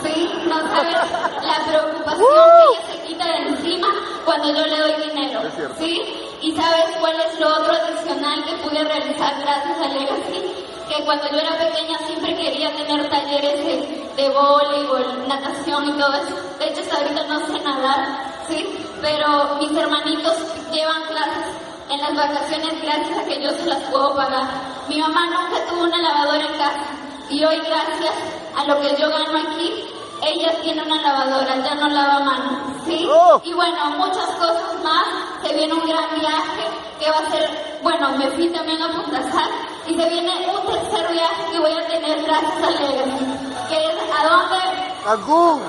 ¿Sí? 0.03 0.31
No 0.47 0.59
sabes 0.59 0.95
la 1.43 1.65
preocupación 1.65 2.27
que 2.27 2.69
ella 2.69 2.93
se 2.93 3.07
quita 3.07 3.25
de 3.25 3.47
encima 3.49 3.87
cuando 4.25 4.49
yo 4.49 4.65
le 4.65 4.77
doy 4.77 5.09
dinero. 5.09 5.41
¿Sí? 5.77 6.01
¿Y 6.41 6.55
sabes 6.55 6.95
cuál 6.99 7.15
es 7.19 7.39
lo 7.39 7.47
otro 7.47 7.73
adicional 7.73 8.43
que 8.45 8.53
pude 8.57 8.83
realizar 8.83 9.33
gracias 9.41 9.77
a 9.81 9.87
Legacy? 9.87 10.59
que 10.89 11.03
cuando 11.05 11.29
yo 11.29 11.37
era 11.37 11.55
pequeña 11.57 11.99
siempre 12.07 12.35
quería 12.35 12.75
tener 12.75 13.07
talleres 13.09 13.63
de, 13.63 14.11
de 14.17 14.29
voleibol, 14.29 15.27
natación 15.27 15.87
y 15.87 15.91
todo 15.91 16.13
eso. 16.15 16.35
De 16.57 16.67
hecho, 16.67 16.81
hasta 16.81 16.97
ahorita 16.97 17.27
no 17.27 17.39
sé 17.45 17.63
nadar, 17.63 18.07
¿sí? 18.47 18.87
Pero 18.99 19.55
mis 19.59 19.71
hermanitos 19.77 20.33
llevan 20.71 21.03
clases 21.03 21.45
en 21.91 22.01
las 22.01 22.15
vacaciones 22.15 22.81
gracias 22.81 23.19
a 23.19 23.23
que 23.23 23.41
yo 23.41 23.51
se 23.51 23.67
las 23.67 23.83
puedo 23.83 24.15
pagar. 24.15 24.45
Mi 24.87 24.99
mamá 24.99 25.27
nunca 25.27 25.63
tuvo 25.69 25.83
una 25.83 26.01
lavadora 26.01 26.45
en 26.45 26.57
casa 26.57 26.98
y 27.29 27.43
hoy 27.43 27.57
gracias 27.57 28.13
a 28.57 28.63
lo 28.65 28.81
que 28.81 28.95
yo 28.95 29.09
gano 29.09 29.37
aquí, 29.37 29.85
ella 30.21 30.51
tiene 30.61 30.81
una 30.81 31.01
lavadora, 31.01 31.55
ya 31.63 31.75
no 31.75 31.87
lava 31.87 32.19
mano, 32.19 32.73
¿sí? 32.85 33.07
Oh. 33.09 33.39
Y 33.43 33.53
bueno, 33.53 33.91
muchas 33.97 34.25
cosas 34.37 34.83
más, 34.83 35.05
se 35.43 35.53
viene 35.53 35.73
un 35.73 35.87
gran 35.87 36.19
viaje 36.19 36.67
que 36.99 37.09
va 37.09 37.17
a 37.19 37.31
ser, 37.31 37.79
bueno, 37.83 38.09
me 38.17 38.29
fui 38.31 38.49
también 38.49 38.81
a 38.81 38.89
Punta 38.89 39.21
Sal 39.31 39.51
y 39.87 39.95
se 39.95 40.09
viene 40.09 40.47
un 40.47 40.65
tercer 40.65 41.11
viaje 41.11 41.51
que 41.51 41.59
voy 41.59 41.71
a 41.71 41.87
tener 41.87 42.23
gracias 42.23 42.63
a 42.63 42.69
Legacy, 42.71 43.25
que 43.69 43.85
es 43.85 43.95
¿a 44.17 44.27
dónde? 44.27 44.57
Cancún. 45.05 45.61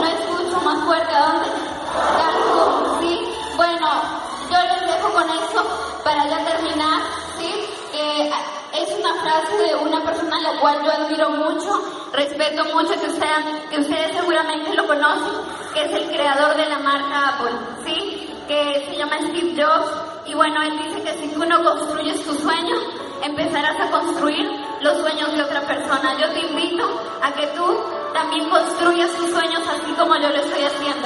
No 0.00 0.06
escucho 0.06 0.60
más 0.64 0.84
fuerte, 0.84 1.14
¿a 1.14 1.26
dónde? 1.26 1.48
Cancún, 2.16 3.00
¿sí? 3.00 3.20
Bueno, 3.56 3.88
yo 4.50 4.58
les 4.62 4.94
dejo 4.94 5.12
con 5.12 5.28
eso 5.30 5.64
para 6.02 6.26
ya 6.26 6.44
terminar, 6.44 7.02
¿sí? 7.38 7.68
Que 7.92 8.32
es 8.82 8.98
una 8.98 9.14
frase 9.14 9.56
de 9.56 9.74
una 9.76 10.04
persona 10.04 10.36
a 10.36 10.52
la 10.52 10.60
cual 10.60 10.84
yo 10.84 10.90
admiro 10.92 11.30
mucho, 11.30 11.82
respeto 12.12 12.64
mucho, 12.66 12.90
que, 12.90 13.70
que 13.70 13.80
ustedes 13.80 14.16
seguramente 14.16 14.74
lo 14.74 14.86
conocen, 14.86 15.34
que 15.74 15.84
es 15.84 15.92
el 15.92 16.08
creador 16.08 16.56
de 16.56 16.68
la 16.68 16.78
marca 16.78 17.28
Apple, 17.28 17.52
¿sí? 17.84 18.30
Que 18.46 18.86
se 18.88 18.96
llama 18.96 19.16
Steve 19.18 19.54
Jobs. 19.56 19.90
Y 20.26 20.34
bueno, 20.34 20.62
él 20.62 20.78
dice 20.78 21.02
que 21.02 21.14
si 21.18 21.34
uno 21.36 21.62
construye 21.62 22.12
tu 22.18 22.34
sueño, 22.34 22.74
empezarás 23.22 23.80
a 23.80 23.90
construir 23.90 24.46
los 24.80 24.98
sueños 24.98 25.32
de 25.32 25.42
otra 25.42 25.60
persona. 25.62 26.16
Yo 26.18 26.32
te 26.32 26.40
invito 26.40 26.84
a 27.22 27.32
que 27.32 27.46
tú 27.48 27.64
también 28.12 28.48
construyas 28.48 29.10
tus 29.12 29.30
sueños 29.30 29.62
así 29.68 29.92
como 29.92 30.14
yo 30.16 30.28
lo 30.28 30.36
estoy 30.36 30.64
haciendo. 30.64 31.05